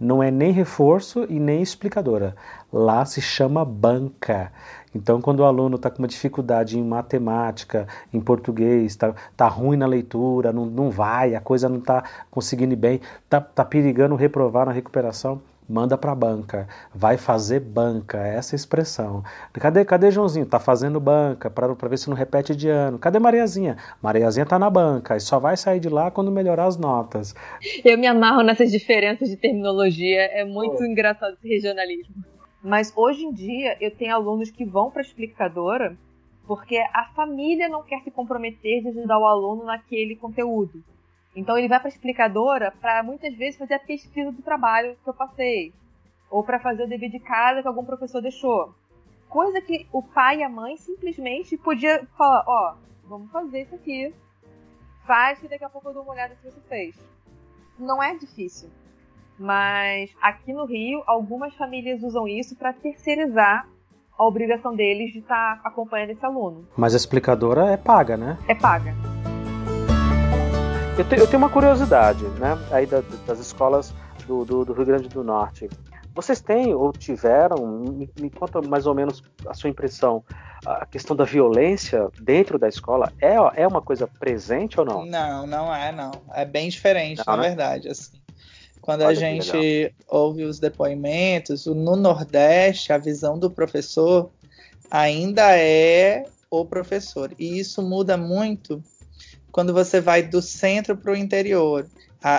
não 0.00 0.22
é 0.22 0.30
nem 0.30 0.52
reforço 0.52 1.26
e 1.28 1.38
nem 1.38 1.60
explicadora. 1.60 2.34
Lá 2.72 3.04
se 3.04 3.20
chama 3.20 3.62
banca. 3.62 4.50
Então, 4.94 5.20
quando 5.20 5.40
o 5.40 5.44
aluno 5.44 5.76
está 5.76 5.90
com 5.90 5.98
uma 5.98 6.08
dificuldade 6.08 6.78
em 6.78 6.82
matemática, 6.82 7.86
em 8.10 8.18
português, 8.18 8.92
está 8.92 9.14
tá 9.36 9.48
ruim 9.48 9.76
na 9.76 9.84
leitura, 9.84 10.50
não, 10.50 10.64
não 10.64 10.90
vai, 10.90 11.34
a 11.34 11.42
coisa 11.42 11.68
não 11.68 11.76
está 11.76 12.04
conseguindo 12.30 12.72
ir 12.72 12.76
bem, 12.76 13.00
está 13.22 13.38
tá 13.38 13.66
perigando 13.66 14.16
reprovar 14.16 14.64
na 14.64 14.72
recuperação, 14.72 15.42
manda 15.68 15.96
para 15.96 16.14
banca, 16.14 16.68
vai 16.94 17.16
fazer 17.16 17.60
banca, 17.60 18.18
essa 18.18 18.54
é 18.54 18.56
a 18.56 18.60
expressão. 18.60 19.22
Cadê, 19.52 19.84
cadê 19.84 20.10
Joãozinho? 20.10 20.46
Tá 20.46 20.58
fazendo 20.58 21.00
banca, 21.00 21.50
para 21.50 21.88
ver 21.88 21.98
se 21.98 22.08
não 22.08 22.16
repete 22.16 22.54
de 22.54 22.68
ano. 22.68 22.98
Cadê 22.98 23.18
Mariazinha? 23.18 23.76
Mariazinha 24.02 24.46
tá 24.46 24.58
na 24.58 24.68
banca, 24.68 25.16
e 25.16 25.20
só 25.20 25.38
vai 25.38 25.56
sair 25.56 25.80
de 25.80 25.88
lá 25.88 26.10
quando 26.10 26.30
melhorar 26.30 26.66
as 26.66 26.76
notas. 26.76 27.34
Eu 27.84 27.96
me 27.96 28.06
amarro 28.06 28.42
nessas 28.42 28.70
diferenças 28.70 29.28
de 29.28 29.36
terminologia, 29.36 30.22
é 30.22 30.44
muito 30.44 30.82
oh. 30.82 30.84
engraçado 30.84 31.34
esse 31.34 31.48
regionalismo. 31.48 32.14
Mas 32.62 32.92
hoje 32.96 33.24
em 33.24 33.32
dia 33.32 33.76
eu 33.80 33.90
tenho 33.90 34.14
alunos 34.14 34.50
que 34.50 34.64
vão 34.64 34.90
para 34.90 35.02
a 35.02 35.04
explicadora 35.04 35.96
porque 36.46 36.76
a 36.76 37.04
família 37.14 37.68
não 37.68 37.82
quer 37.82 38.02
se 38.02 38.10
comprometer 38.10 38.82
de 38.82 38.88
ajudar 38.88 39.18
o 39.18 39.24
aluno 39.24 39.64
naquele 39.64 40.16
conteúdo. 40.16 40.82
Então 41.34 41.56
ele 41.56 41.68
vai 41.68 41.78
para 41.78 41.88
a 41.88 41.92
explicadora 41.92 42.72
para 42.80 43.02
muitas 43.02 43.34
vezes 43.34 43.58
fazer 43.58 43.74
a 43.74 43.78
pesquisa 43.78 44.30
do 44.30 44.42
trabalho 44.42 44.96
que 45.02 45.08
eu 45.08 45.14
passei, 45.14 45.72
ou 46.30 46.42
para 46.42 46.60
fazer 46.60 46.84
o 46.84 46.88
dever 46.88 47.10
de 47.10 47.18
casa 47.18 47.62
que 47.62 47.68
algum 47.68 47.84
professor 47.84 48.20
deixou. 48.20 48.74
Coisa 49.28 49.60
que 49.60 49.86
o 49.92 50.02
pai 50.02 50.38
e 50.38 50.42
a 50.42 50.48
mãe 50.48 50.76
simplesmente 50.76 51.56
podia 51.56 52.06
falar, 52.18 52.44
ó, 52.46 52.74
oh, 52.74 53.08
vamos 53.08 53.30
fazer 53.30 53.62
isso 53.62 53.74
aqui. 53.74 54.14
Faz 55.06 55.38
que 55.38 55.48
daqui 55.48 55.64
a 55.64 55.70
pouco 55.70 55.88
eu 55.88 55.94
dou 55.94 56.02
uma 56.02 56.12
olhada 56.12 56.34
se 56.36 56.50
você 56.50 56.60
fez. 56.68 56.96
Não 57.78 58.02
é 58.02 58.14
difícil. 58.14 58.68
Mas 59.38 60.14
aqui 60.20 60.52
no 60.52 60.66
Rio, 60.66 61.02
algumas 61.06 61.54
famílias 61.54 62.02
usam 62.02 62.28
isso 62.28 62.54
para 62.54 62.72
terceirizar 62.72 63.66
a 64.16 64.24
obrigação 64.24 64.76
deles 64.76 65.12
de 65.12 65.20
estar 65.20 65.60
tá 65.62 65.68
acompanhando 65.68 66.10
esse 66.10 66.24
aluno. 66.24 66.68
Mas 66.76 66.94
a 66.94 66.96
explicadora 66.96 67.72
é 67.72 67.76
paga, 67.76 68.16
né? 68.16 68.38
É 68.46 68.54
paga. 68.54 68.94
Eu, 70.98 71.08
te, 71.08 71.16
eu 71.16 71.26
tenho 71.26 71.38
uma 71.38 71.48
curiosidade, 71.48 72.22
né? 72.38 72.58
Aí 72.70 72.84
da, 72.84 73.02
das 73.26 73.38
escolas 73.38 73.94
do, 74.26 74.44
do, 74.44 74.62
do, 74.62 74.74
Rio 74.74 74.84
Grande 74.84 75.08
do 75.08 75.24
Norte. 75.24 75.68
Vocês 76.14 76.42
têm 76.42 76.74
ou 76.74 76.92
tiveram, 76.92 77.66
me, 77.66 78.10
me, 78.20 78.28
conta 78.28 78.60
mais 78.60 78.86
ou 78.86 78.94
menos 78.94 79.22
a 79.46 79.54
sua 79.54 79.70
impressão, 79.70 80.22
a 80.66 80.84
questão 80.84 81.16
da 81.16 81.24
violência 81.24 82.10
dentro 82.20 82.58
da 82.58 82.68
escola 82.68 83.10
é, 83.22 83.36
é 83.62 83.66
uma 83.66 83.80
coisa 83.80 84.06
presente 84.06 84.78
ou 84.78 84.84
não? 84.84 85.06
Não, 85.06 85.46
não 85.46 85.74
é, 85.74 85.90
não. 85.92 86.10
É 86.34 86.44
bem 86.44 86.68
diferente, 86.68 87.22
não, 87.26 87.36
na 87.36 87.42
né? 87.42 87.48
verdade, 87.48 87.88
assim. 87.88 88.20
Quando 88.82 89.00
Olha 89.00 89.12
a 89.12 89.14
gente 89.14 89.94
ouve 90.06 90.44
os 90.44 90.58
depoimentos, 90.58 91.64
no 91.64 91.96
Nordeste, 91.96 92.92
a 92.92 92.98
visão 92.98 93.38
do 93.38 93.50
professor 93.50 94.28
ainda 94.90 95.56
é 95.56 96.26
o 96.50 96.66
professor. 96.66 97.32
E 97.38 97.58
isso 97.58 97.80
muda 97.80 98.18
muito 98.18 98.82
quando 99.52 99.72
você 99.74 100.00
vai 100.00 100.22
do 100.22 100.40
centro 100.40 100.96
para 100.96 101.12
o 101.12 101.16
interior. 101.16 101.86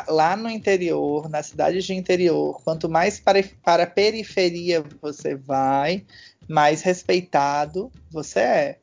Lá 0.08 0.36
no 0.36 0.50
interior, 0.50 1.30
na 1.30 1.44
cidade 1.44 1.80
de 1.82 1.94
interior, 1.94 2.62
quanto 2.64 2.90
mais 2.90 3.20
para, 3.20 3.44
para 3.64 3.84
a 3.84 3.88
periferia 3.88 4.84
você 5.02 5.36
vai, 5.36 6.04
mais 6.48 6.82
respeitado 6.82 7.92
você 8.10 8.40
é. 8.40 8.78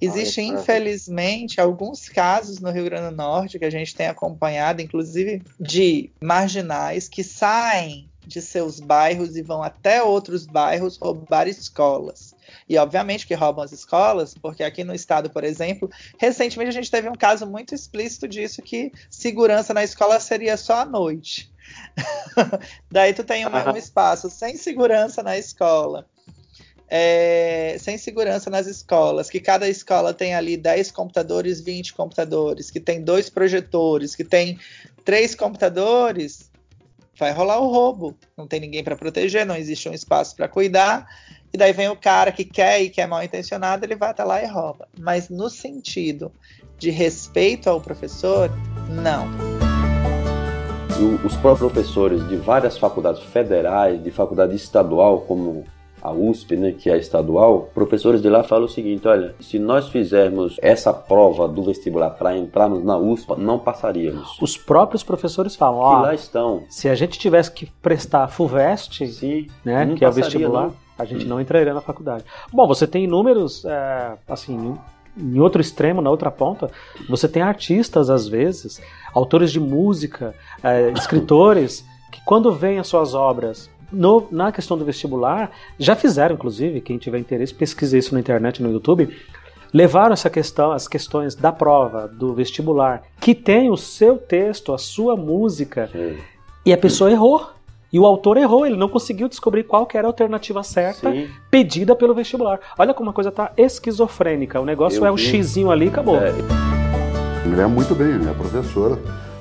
Existem, 0.00 0.54
infelizmente, 0.54 1.60
alguns 1.60 2.08
casos 2.08 2.58
no 2.58 2.70
Rio 2.70 2.84
Grande 2.84 3.10
do 3.10 3.16
Norte 3.16 3.58
que 3.58 3.64
a 3.66 3.70
gente 3.70 3.94
tem 3.94 4.06
acompanhado, 4.06 4.80
inclusive 4.80 5.42
de 5.60 6.10
marginais 6.22 7.06
que 7.06 7.22
saem 7.22 8.09
de 8.30 8.40
seus 8.40 8.78
bairros 8.78 9.36
e 9.36 9.42
vão 9.42 9.62
até 9.62 10.02
outros 10.02 10.46
bairros 10.46 10.96
roubar 10.96 11.48
escolas. 11.48 12.34
E 12.68 12.78
obviamente 12.78 13.26
que 13.26 13.34
roubam 13.34 13.64
as 13.64 13.72
escolas, 13.72 14.34
porque 14.34 14.62
aqui 14.62 14.84
no 14.84 14.94
estado, 14.94 15.28
por 15.30 15.44
exemplo, 15.44 15.90
recentemente 16.16 16.68
a 16.68 16.72
gente 16.72 16.90
teve 16.90 17.08
um 17.08 17.14
caso 17.14 17.46
muito 17.46 17.74
explícito 17.74 18.28
disso 18.28 18.62
que 18.62 18.92
segurança 19.10 19.74
na 19.74 19.82
escola 19.82 20.20
seria 20.20 20.56
só 20.56 20.80
à 20.80 20.84
noite. 20.84 21.52
Daí 22.90 23.12
tu 23.12 23.24
tem 23.24 23.46
um, 23.46 23.50
um 23.50 23.76
espaço 23.76 24.30
sem 24.30 24.56
segurança 24.56 25.22
na 25.22 25.36
escola 25.36 26.06
é, 26.90 27.76
sem 27.78 27.96
segurança 27.96 28.50
nas 28.50 28.66
escolas, 28.66 29.30
que 29.30 29.38
cada 29.38 29.68
escola 29.68 30.12
tem 30.12 30.34
ali 30.34 30.56
10 30.56 30.90
computadores, 30.90 31.60
20 31.60 31.94
computadores, 31.94 32.68
que 32.68 32.80
tem 32.80 33.00
dois 33.00 33.30
projetores, 33.30 34.16
que 34.16 34.24
tem 34.24 34.58
três 35.04 35.36
computadores, 35.36 36.49
vai 37.20 37.32
rolar 37.32 37.60
o 37.60 37.70
roubo. 37.70 38.16
Não 38.36 38.46
tem 38.46 38.58
ninguém 38.58 38.82
para 38.82 38.96
proteger, 38.96 39.46
não 39.46 39.56
existe 39.56 39.88
um 39.88 39.92
espaço 39.92 40.34
para 40.34 40.48
cuidar. 40.48 41.06
E 41.52 41.58
daí 41.58 41.72
vem 41.72 41.88
o 41.88 41.96
cara 41.96 42.32
que 42.32 42.44
quer 42.44 42.80
e 42.80 42.90
que 42.90 43.00
é 43.00 43.06
mal 43.06 43.22
intencionado, 43.22 43.84
ele 43.84 43.96
vai 43.96 44.10
até 44.10 44.24
lá 44.24 44.42
e 44.42 44.46
rouba. 44.46 44.88
Mas 44.98 45.28
no 45.28 45.50
sentido 45.50 46.32
de 46.78 46.90
respeito 46.90 47.68
ao 47.68 47.80
professor, 47.80 48.50
não. 48.88 49.28
Os 51.24 51.36
próprios 51.36 51.72
professores 51.72 52.28
de 52.28 52.36
várias 52.36 52.76
faculdades 52.76 53.22
federais, 53.22 54.02
de 54.02 54.10
faculdade 54.10 54.54
estadual, 54.54 55.22
como 55.22 55.64
a 56.02 56.12
USP, 56.12 56.56
né, 56.56 56.72
que 56.72 56.90
é 56.90 56.96
estadual, 56.96 57.70
professores 57.74 58.22
de 58.22 58.28
lá 58.28 58.42
falam 58.42 58.64
o 58.64 58.68
seguinte: 58.68 59.06
olha, 59.06 59.34
se 59.40 59.58
nós 59.58 59.88
fizermos 59.88 60.56
essa 60.60 60.92
prova 60.92 61.46
do 61.46 61.62
vestibular 61.62 62.10
para 62.10 62.36
entrarmos 62.36 62.84
na 62.84 62.96
USP, 62.96 63.38
não 63.38 63.58
passaríamos. 63.58 64.38
Os 64.40 64.56
próprios 64.56 65.02
professores 65.02 65.56
falam: 65.56 65.78
ó, 65.78 65.96
que 65.96 66.02
lá 66.02 66.14
estão. 66.14 66.62
Se 66.68 66.88
a 66.88 66.94
gente 66.94 67.18
tivesse 67.18 67.50
que 67.50 67.66
prestar 67.82 68.28
FUVEST, 68.28 69.06
Sim, 69.08 69.46
né, 69.64 69.94
que 69.96 70.04
é 70.04 70.08
o 70.08 70.12
vestibular, 70.12 70.66
não. 70.66 70.74
a 70.98 71.04
gente 71.04 71.26
não 71.26 71.40
entraria 71.40 71.74
na 71.74 71.80
faculdade. 71.80 72.24
Bom, 72.52 72.66
você 72.66 72.86
tem 72.86 73.04
inúmeros, 73.04 73.64
é, 73.64 74.14
assim, 74.28 74.76
em 75.16 75.38
outro 75.38 75.60
extremo, 75.60 76.00
na 76.00 76.10
outra 76.10 76.30
ponta, 76.30 76.70
você 77.08 77.28
tem 77.28 77.42
artistas 77.42 78.08
às 78.08 78.28
vezes, 78.28 78.80
autores 79.12 79.52
de 79.52 79.60
música, 79.60 80.34
é, 80.62 80.90
escritores 80.92 81.84
que 82.10 82.20
quando 82.24 82.52
veem 82.52 82.78
as 82.78 82.86
suas 82.86 83.14
obras 83.14 83.70
no, 83.92 84.28
na 84.30 84.52
questão 84.52 84.76
do 84.76 84.84
vestibular, 84.84 85.50
já 85.78 85.96
fizeram, 85.96 86.34
inclusive, 86.34 86.80
quem 86.80 86.98
tiver 86.98 87.18
interesse, 87.18 87.54
pesquise 87.54 87.98
isso 87.98 88.14
na 88.14 88.20
internet, 88.20 88.62
no 88.62 88.70
YouTube, 88.70 89.14
levaram 89.72 90.12
essa 90.12 90.30
questão, 90.30 90.72
as 90.72 90.88
questões 90.88 91.34
da 91.34 91.52
prova, 91.52 92.08
do 92.08 92.34
vestibular, 92.34 93.02
que 93.20 93.34
tem 93.34 93.70
o 93.70 93.76
seu 93.76 94.16
texto, 94.16 94.72
a 94.72 94.78
sua 94.78 95.16
música, 95.16 95.88
Sim. 95.92 96.16
e 96.64 96.72
a 96.72 96.78
pessoa 96.78 97.10
errou. 97.10 97.50
E 97.92 97.98
o 97.98 98.06
autor 98.06 98.36
errou, 98.36 98.64
ele 98.64 98.76
não 98.76 98.88
conseguiu 98.88 99.28
descobrir 99.28 99.64
qual 99.64 99.88
era 99.92 100.06
a 100.06 100.10
alternativa 100.10 100.62
certa 100.62 101.10
Sim. 101.10 101.28
pedida 101.50 101.96
pelo 101.96 102.14
vestibular. 102.14 102.60
Olha 102.78 102.94
como 102.94 103.10
a 103.10 103.12
coisa 103.12 103.32
tá 103.32 103.50
esquizofrênica. 103.56 104.60
O 104.60 104.64
negócio 104.64 105.00
Eu 105.00 105.06
é 105.06 105.10
o 105.10 105.16
xizinho 105.16 105.72
ali 105.72 105.86
e 105.86 105.88
acabou. 105.88 106.14
É. 106.14 106.30
Me 107.44 107.56
lembro 107.56 107.70
muito 107.70 107.92
bem, 107.96 108.16
minha 108.16 108.32
professora 108.32 108.96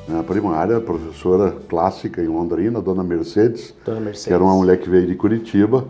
na 0.10 0.24
primária, 0.24 0.82
professora 0.82 1.56
clássica 1.70 2.22
em 2.22 2.28
Londrina, 2.28 2.82
Dona 2.82 3.04
Mercedes, 3.04 3.76
Dona 3.86 4.00
Mercedes, 4.00 4.26
que 4.26 4.34
era 4.34 4.44
uma 4.44 4.56
mulher 4.56 4.80
que 4.80 4.90
veio 4.90 5.06
de 5.06 5.16
Curitiba 5.16 5.86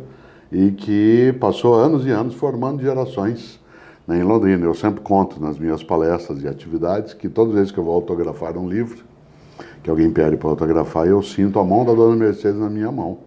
e 0.51 0.71
que 0.71 1.33
passou 1.39 1.75
anos 1.75 2.05
e 2.05 2.09
anos 2.09 2.35
formando 2.35 2.81
gerações 2.81 3.59
né, 4.05 4.17
em 4.17 4.23
Londrina. 4.23 4.65
Eu 4.65 4.73
sempre 4.73 4.99
conto 5.01 5.41
nas 5.41 5.57
minhas 5.57 5.81
palestras 5.83 6.43
e 6.43 6.47
atividades 6.47 7.13
que 7.13 7.29
todas 7.29 7.53
as 7.53 7.59
vezes 7.59 7.71
que 7.71 7.77
eu 7.77 7.83
vou 7.83 7.95
autografar 7.95 8.57
um 8.57 8.67
livro, 8.67 9.05
que 9.81 9.89
alguém 9.89 10.11
pede 10.11 10.35
para 10.35 10.49
autografar, 10.49 11.07
eu 11.07 11.23
sinto 11.23 11.57
a 11.57 11.63
mão 11.63 11.85
da 11.85 11.93
Dona 11.93 12.17
Mercedes 12.17 12.59
na 12.59 12.69
minha 12.69 12.91
mão. 12.91 13.19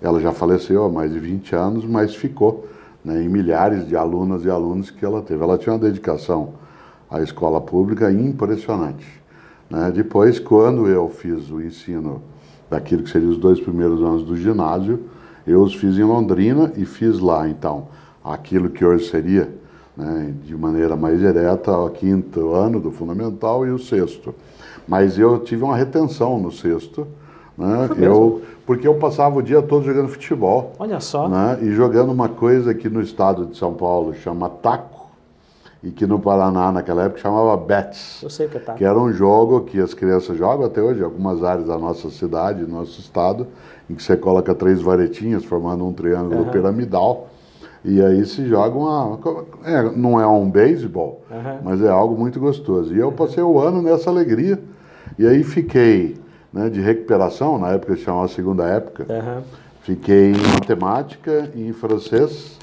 Ela 0.00 0.20
já 0.20 0.32
faleceu 0.32 0.82
há 0.82 0.88
mais 0.88 1.12
de 1.12 1.20
20 1.20 1.54
anos, 1.54 1.84
mas 1.84 2.16
ficou 2.16 2.66
né, 3.04 3.22
em 3.22 3.28
milhares 3.28 3.86
de 3.86 3.96
alunas 3.96 4.44
e 4.44 4.50
alunos 4.50 4.90
que 4.90 5.04
ela 5.04 5.22
teve. 5.22 5.40
Ela 5.40 5.56
tinha 5.56 5.72
uma 5.72 5.78
dedicação 5.78 6.54
à 7.08 7.22
escola 7.22 7.60
pública 7.60 8.10
impressionante. 8.10 9.21
Né? 9.72 9.90
Depois, 9.90 10.38
quando 10.38 10.86
eu 10.86 11.08
fiz 11.08 11.50
o 11.50 11.60
ensino 11.60 12.20
daquilo 12.68 13.02
que 13.02 13.10
seriam 13.10 13.30
os 13.30 13.38
dois 13.38 13.58
primeiros 13.58 14.02
anos 14.02 14.22
do 14.22 14.36
ginásio, 14.36 15.00
eu 15.46 15.62
os 15.62 15.74
fiz 15.74 15.96
em 15.96 16.04
Londrina 16.04 16.70
e 16.76 16.84
fiz 16.84 17.18
lá, 17.18 17.48
então, 17.48 17.88
aquilo 18.22 18.68
que 18.68 18.84
hoje 18.84 19.08
seria, 19.08 19.52
né, 19.96 20.34
de 20.44 20.54
maneira 20.54 20.94
mais 20.94 21.18
direta, 21.18 21.76
o 21.76 21.88
quinto 21.90 22.52
ano 22.52 22.78
do 22.78 22.92
fundamental 22.92 23.66
e 23.66 23.70
o 23.70 23.78
sexto. 23.78 24.34
Mas 24.86 25.18
eu 25.18 25.38
tive 25.38 25.64
uma 25.64 25.76
retenção 25.76 26.38
no 26.38 26.52
sexto, 26.52 27.06
né, 27.56 27.88
eu, 27.96 28.42
porque 28.66 28.86
eu 28.86 28.94
passava 28.94 29.38
o 29.38 29.42
dia 29.42 29.60
todo 29.62 29.84
jogando 29.84 30.08
futebol. 30.08 30.72
Olha 30.78 31.00
só. 31.00 31.28
Né, 31.28 31.58
e 31.62 31.72
jogando 31.72 32.12
uma 32.12 32.28
coisa 32.28 32.74
que 32.74 32.88
no 32.88 33.00
estado 33.00 33.46
de 33.46 33.56
São 33.56 33.72
Paulo 33.72 34.14
chama 34.14 34.48
taco, 34.48 35.01
e 35.82 35.90
que 35.90 36.06
no 36.06 36.18
Paraná 36.18 36.70
naquela 36.70 37.04
época 37.04 37.20
chamava 37.20 37.56
Bets. 37.56 38.22
Eu 38.22 38.30
sei 38.30 38.46
que 38.46 38.58
tá. 38.58 38.74
Que 38.74 38.84
era 38.84 38.98
um 38.98 39.12
jogo 39.12 39.62
que 39.62 39.80
as 39.80 39.92
crianças 39.92 40.38
jogam 40.38 40.64
até 40.64 40.80
hoje, 40.80 41.00
em 41.00 41.04
algumas 41.04 41.42
áreas 41.42 41.66
da 41.66 41.76
nossa 41.76 42.08
cidade, 42.10 42.64
do 42.64 42.70
nosso 42.70 43.00
estado, 43.00 43.48
em 43.90 43.94
que 43.94 44.02
você 44.02 44.16
coloca 44.16 44.54
três 44.54 44.80
varetinhas 44.80 45.44
formando 45.44 45.84
um 45.84 45.92
triângulo 45.92 46.44
uhum. 46.44 46.50
piramidal. 46.50 47.28
E 47.84 48.00
aí 48.00 48.24
se 48.24 48.46
joga 48.46 48.78
uma. 48.78 49.18
É, 49.64 49.82
não 49.96 50.20
é 50.20 50.26
um 50.26 50.48
beisebol, 50.48 51.24
uhum. 51.28 51.58
mas 51.64 51.82
é 51.82 51.88
algo 51.88 52.16
muito 52.16 52.38
gostoso. 52.38 52.94
E 52.94 52.98
eu 52.98 53.10
passei 53.10 53.42
o 53.42 53.58
ano 53.58 53.82
nessa 53.82 54.08
alegria. 54.08 54.60
E 55.18 55.26
aí 55.26 55.42
fiquei 55.42 56.16
né, 56.52 56.70
de 56.70 56.80
recuperação, 56.80 57.58
na 57.58 57.70
época 57.70 57.96
chamava 57.96 58.28
segunda 58.28 58.64
época. 58.66 59.04
Uhum. 59.08 59.42
Fiquei 59.80 60.30
em 60.30 60.52
matemática 60.54 61.50
e 61.56 61.66
em 61.66 61.72
francês 61.72 62.56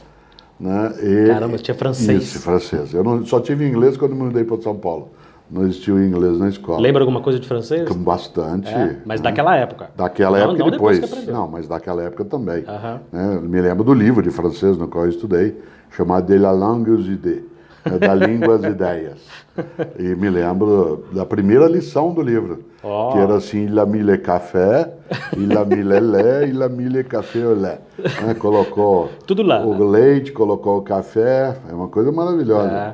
né? 0.60 0.94
E, 1.02 1.28
Caramba, 1.28 1.58
tinha 1.58 1.76
francês. 1.76 2.24
Isso, 2.24 2.40
francês. 2.40 2.94
Eu 2.94 3.04
não, 3.04 3.26
só 3.26 3.40
tive 3.40 3.68
inglês 3.68 3.96
quando 3.96 4.16
me 4.16 4.24
mudei 4.24 4.44
para 4.44 4.62
São 4.62 4.76
Paulo. 4.76 5.10
Não 5.50 5.64
existiu 5.64 6.04
inglês 6.04 6.38
na 6.38 6.50
escola. 6.50 6.80
Lembra 6.80 7.02
alguma 7.02 7.22
coisa 7.22 7.40
de 7.40 7.48
francês? 7.48 7.90
Bastante. 7.96 8.70
É, 8.70 8.98
mas 9.04 9.20
né? 9.20 9.30
daquela 9.30 9.56
época. 9.56 9.90
Daquela 9.96 10.38
não, 10.38 10.46
época 10.46 10.60
não 10.60 10.70
depois. 10.70 11.00
depois 11.00 11.28
não, 11.28 11.48
mas 11.48 11.68
daquela 11.68 12.04
época 12.04 12.24
também. 12.26 12.64
Né? 13.12 13.40
Me 13.42 13.60
lembro 13.60 13.84
do 13.84 13.94
livro 13.94 14.22
de 14.22 14.30
francês 14.30 14.78
no 14.78 14.88
qual 14.88 15.06
eu 15.06 15.10
estudei, 15.10 15.60
chamado 15.90 16.28
De 16.28 16.38
la 16.38 16.52
langue 16.52 16.92
aux 16.92 17.08
idées, 17.08 17.42
né? 17.84 17.98
da 17.98 18.14
língua 18.14 18.56
às 18.56 18.64
ideias. 18.64 19.18
E 20.00 20.16
me 20.16 20.30
lembro 20.30 21.04
da 21.12 21.26
primeira 21.26 21.68
lição 21.68 22.14
do 22.14 22.22
livro, 22.22 22.64
oh. 22.84 23.12
que 23.12 23.20
era 23.20 23.36
assim, 23.36 23.66
il 23.66 23.78
a 23.80 23.86
mis 23.86 24.04
le 24.04 24.18
café, 24.18 24.92
il 25.38 25.56
a 25.58 25.66
mis 25.66 25.84
le 25.84 26.00
lait, 26.00 26.50
il 26.50 26.62
a 26.62 26.70
mis 26.70 26.90
le 26.90 27.04
café 27.04 27.44
au 27.46 27.56
lait. 27.56 27.80
Né? 28.26 28.34
Colocou 28.36 29.10
Tudo 29.26 29.44
lá, 29.44 29.66
o 29.66 29.74
né? 29.74 30.00
leite, 30.00 30.32
colocou 30.32 30.78
o 30.78 30.82
café, 30.82 31.56
é 31.70 31.74
uma 31.74 31.88
coisa 31.88 32.12
maravilhosa. 32.12 32.72
É. 32.72 32.94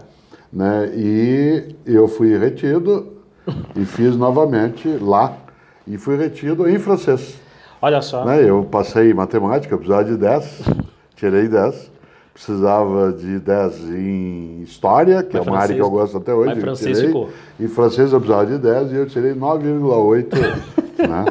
Né? 0.52 0.92
E 0.96 1.76
eu 1.86 2.08
fui 2.08 2.38
retido 2.38 3.14
e 3.76 3.86
fiz 3.86 4.16
novamente 4.16 4.88
lá, 5.02 5.34
e 5.88 5.98
fui 5.98 6.18
retido 6.18 6.68
em 6.70 6.80
francês. 6.80 7.40
Olha 7.82 8.02
só. 8.02 8.26
Né? 8.26 8.50
Eu 8.50 8.64
passei 8.64 9.12
em 9.12 9.14
matemática, 9.14 9.78
precisava 9.78 10.04
de 10.04 10.18
10, 10.18 10.64
tirei 11.16 11.48
10, 11.48 11.92
precisava 12.36 13.14
de 13.14 13.40
10 13.40 13.80
em 13.92 14.62
História, 14.62 15.24
que 15.24 15.38
Mas 15.38 15.48
é 15.48 15.50
uma 15.50 15.58
área 15.58 15.74
que 15.74 15.82
eu 15.82 15.90
gosto 15.90 16.18
até 16.18 16.34
hoje. 16.34 16.50
Mas 16.50 16.64
francês 16.64 16.98
tirei, 16.98 17.08
ficou. 17.08 17.30
Em 17.58 17.68
francês 17.70 18.12
eu 18.12 18.20
precisava 18.20 18.46
de 18.46 18.58
10 18.58 18.92
e 18.92 18.96
eu 18.96 19.08
tirei 19.08 19.34
9,8, 19.34 20.36
né? 21.08 21.26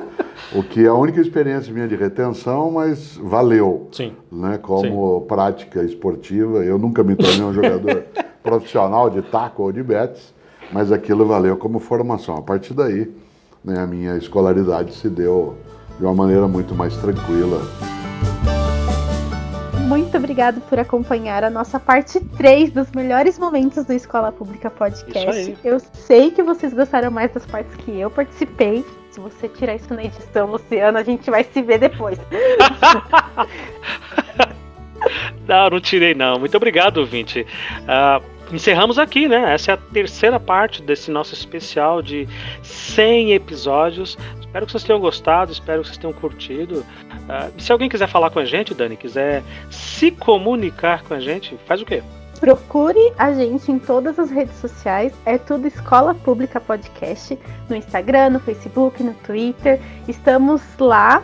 O 0.54 0.62
que 0.62 0.86
é 0.86 0.88
a 0.88 0.94
única 0.94 1.20
experiência 1.20 1.70
minha 1.74 1.86
de 1.86 1.94
retenção, 1.94 2.70
mas 2.70 3.18
valeu. 3.22 3.88
Sim. 3.92 4.14
Né? 4.32 4.58
Como 4.62 5.20
Sim. 5.20 5.26
prática 5.26 5.82
esportiva. 5.82 6.64
Eu 6.64 6.78
nunca 6.78 7.02
me 7.04 7.14
tornei 7.14 7.42
um 7.42 7.52
jogador 7.52 8.04
profissional 8.42 9.10
de 9.10 9.20
taco 9.20 9.62
ou 9.62 9.72
de 9.72 9.82
betes, 9.82 10.32
mas 10.72 10.90
aquilo 10.90 11.26
valeu 11.26 11.58
como 11.58 11.80
formação. 11.80 12.36
A 12.36 12.42
partir 12.42 12.72
daí, 12.72 13.12
né, 13.62 13.78
a 13.78 13.86
minha 13.86 14.16
escolaridade 14.16 14.94
se 14.94 15.10
deu 15.10 15.54
de 15.98 16.04
uma 16.04 16.14
maneira 16.14 16.48
muito 16.48 16.74
mais 16.74 16.96
tranquila. 16.96 17.60
Muito 19.94 20.16
obrigado 20.16 20.60
por 20.62 20.76
acompanhar 20.76 21.44
a 21.44 21.50
nossa 21.50 21.78
parte 21.78 22.18
3 22.18 22.72
dos 22.72 22.90
melhores 22.90 23.38
momentos 23.38 23.84
do 23.84 23.92
Escola 23.92 24.32
Pública 24.32 24.68
Podcast. 24.68 25.56
Eu 25.62 25.78
sei 25.78 26.32
que 26.32 26.42
vocês 26.42 26.74
gostaram 26.74 27.12
mais 27.12 27.32
das 27.32 27.46
partes 27.46 27.76
que 27.76 28.00
eu 28.00 28.10
participei. 28.10 28.84
Se 29.12 29.20
você 29.20 29.48
tirar 29.48 29.76
isso 29.76 29.94
na 29.94 30.02
edição, 30.02 30.50
Luciano, 30.50 30.98
a 30.98 31.04
gente 31.04 31.30
vai 31.30 31.44
se 31.44 31.62
ver 31.62 31.78
depois. 31.78 32.18
não, 35.46 35.70
não 35.70 35.80
tirei 35.80 36.12
não. 36.12 36.40
Muito 36.40 36.56
obrigado, 36.56 36.96
ouvinte. 36.96 37.46
Uh, 37.82 38.33
encerramos 38.52 38.98
aqui, 38.98 39.28
né? 39.28 39.54
Essa 39.54 39.72
é 39.72 39.74
a 39.74 39.76
terceira 39.76 40.38
parte 40.38 40.82
desse 40.82 41.10
nosso 41.10 41.34
especial 41.34 42.02
de 42.02 42.28
100 42.62 43.32
episódios. 43.32 44.16
Espero 44.40 44.66
que 44.66 44.72
vocês 44.72 44.84
tenham 44.84 45.00
gostado, 45.00 45.52
espero 45.52 45.82
que 45.82 45.88
vocês 45.88 45.98
tenham 45.98 46.12
curtido. 46.12 46.80
Uh, 46.80 47.60
se 47.60 47.72
alguém 47.72 47.88
quiser 47.88 48.08
falar 48.08 48.30
com 48.30 48.38
a 48.38 48.44
gente, 48.44 48.74
Dani, 48.74 48.96
quiser 48.96 49.42
se 49.70 50.10
comunicar 50.10 51.02
com 51.02 51.14
a 51.14 51.20
gente, 51.20 51.58
faz 51.66 51.80
o 51.80 51.84
quê? 51.84 52.02
Procure 52.38 53.12
a 53.16 53.32
gente 53.32 53.72
em 53.72 53.78
todas 53.78 54.18
as 54.18 54.30
redes 54.30 54.56
sociais, 54.56 55.12
é 55.24 55.38
tudo 55.38 55.66
Escola 55.66 56.14
Pública 56.14 56.60
Podcast, 56.60 57.38
no 57.68 57.76
Instagram, 57.76 58.30
no 58.30 58.40
Facebook, 58.40 59.02
no 59.02 59.14
Twitter. 59.14 59.80
Estamos 60.06 60.60
lá. 60.78 61.22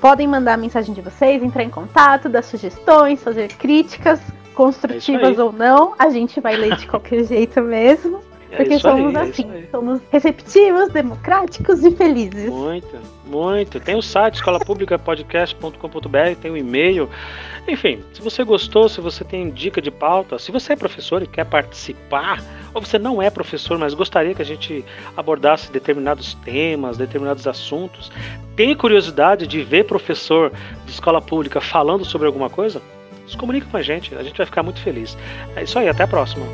Podem 0.00 0.28
mandar 0.28 0.54
a 0.54 0.56
mensagem 0.58 0.92
de 0.92 1.00
vocês, 1.00 1.42
entrar 1.42 1.64
em 1.64 1.70
contato, 1.70 2.28
dar 2.28 2.42
sugestões, 2.42 3.22
fazer 3.22 3.48
críticas, 3.54 4.20
construtivas 4.54 5.38
é 5.38 5.42
ou 5.42 5.52
não. 5.52 5.94
A 5.98 6.08
gente 6.08 6.40
vai 6.40 6.56
ler 6.56 6.76
de 6.76 6.86
qualquer 6.86 7.24
jeito 7.26 7.60
mesmo. 7.60 8.22
É 8.54 8.58
porque 8.58 8.78
somos 8.78 9.16
aí, 9.16 9.26
é 9.26 9.30
assim, 9.30 9.50
é 9.50 9.64
somos 9.70 10.00
receptivos, 10.10 10.88
democráticos 10.90 11.82
e 11.84 11.90
felizes. 11.90 12.48
Muito, 12.48 12.96
muito. 13.26 13.78
Tem 13.80 13.96
o 13.96 14.02
site 14.02 14.36
escolapublicapodcast.com.br, 14.36 16.36
tem 16.40 16.52
o 16.52 16.56
e-mail. 16.56 17.10
Enfim, 17.66 18.04
se 18.12 18.22
você 18.22 18.44
gostou, 18.44 18.88
se 18.88 19.00
você 19.00 19.24
tem 19.24 19.50
dica 19.50 19.82
de 19.82 19.90
pauta, 19.90 20.38
se 20.38 20.52
você 20.52 20.74
é 20.74 20.76
professor 20.76 21.20
e 21.22 21.26
quer 21.26 21.44
participar, 21.44 22.40
ou 22.72 22.80
você 22.80 22.96
não 22.98 23.20
é 23.20 23.28
professor, 23.28 23.76
mas 23.78 23.92
gostaria 23.92 24.34
que 24.34 24.42
a 24.42 24.44
gente 24.44 24.84
abordasse 25.16 25.72
determinados 25.72 26.34
temas, 26.44 26.96
determinados 26.96 27.48
assuntos, 27.48 28.12
tem 28.54 28.76
curiosidade 28.76 29.48
de 29.48 29.62
ver 29.62 29.84
professor 29.84 30.52
de 30.84 30.92
escola 30.92 31.20
pública 31.20 31.60
falando 31.60 32.04
sobre 32.04 32.28
alguma 32.28 32.48
coisa? 32.48 32.80
Se 33.34 33.38
comunique 33.38 33.66
com 33.66 33.76
a 33.76 33.82
gente, 33.82 34.14
a 34.14 34.22
gente 34.22 34.36
vai 34.36 34.46
ficar 34.46 34.62
muito 34.62 34.80
feliz. 34.80 35.18
É 35.56 35.64
isso 35.64 35.76
aí, 35.76 35.88
até 35.88 36.04
a 36.04 36.06
próxima. 36.06 36.46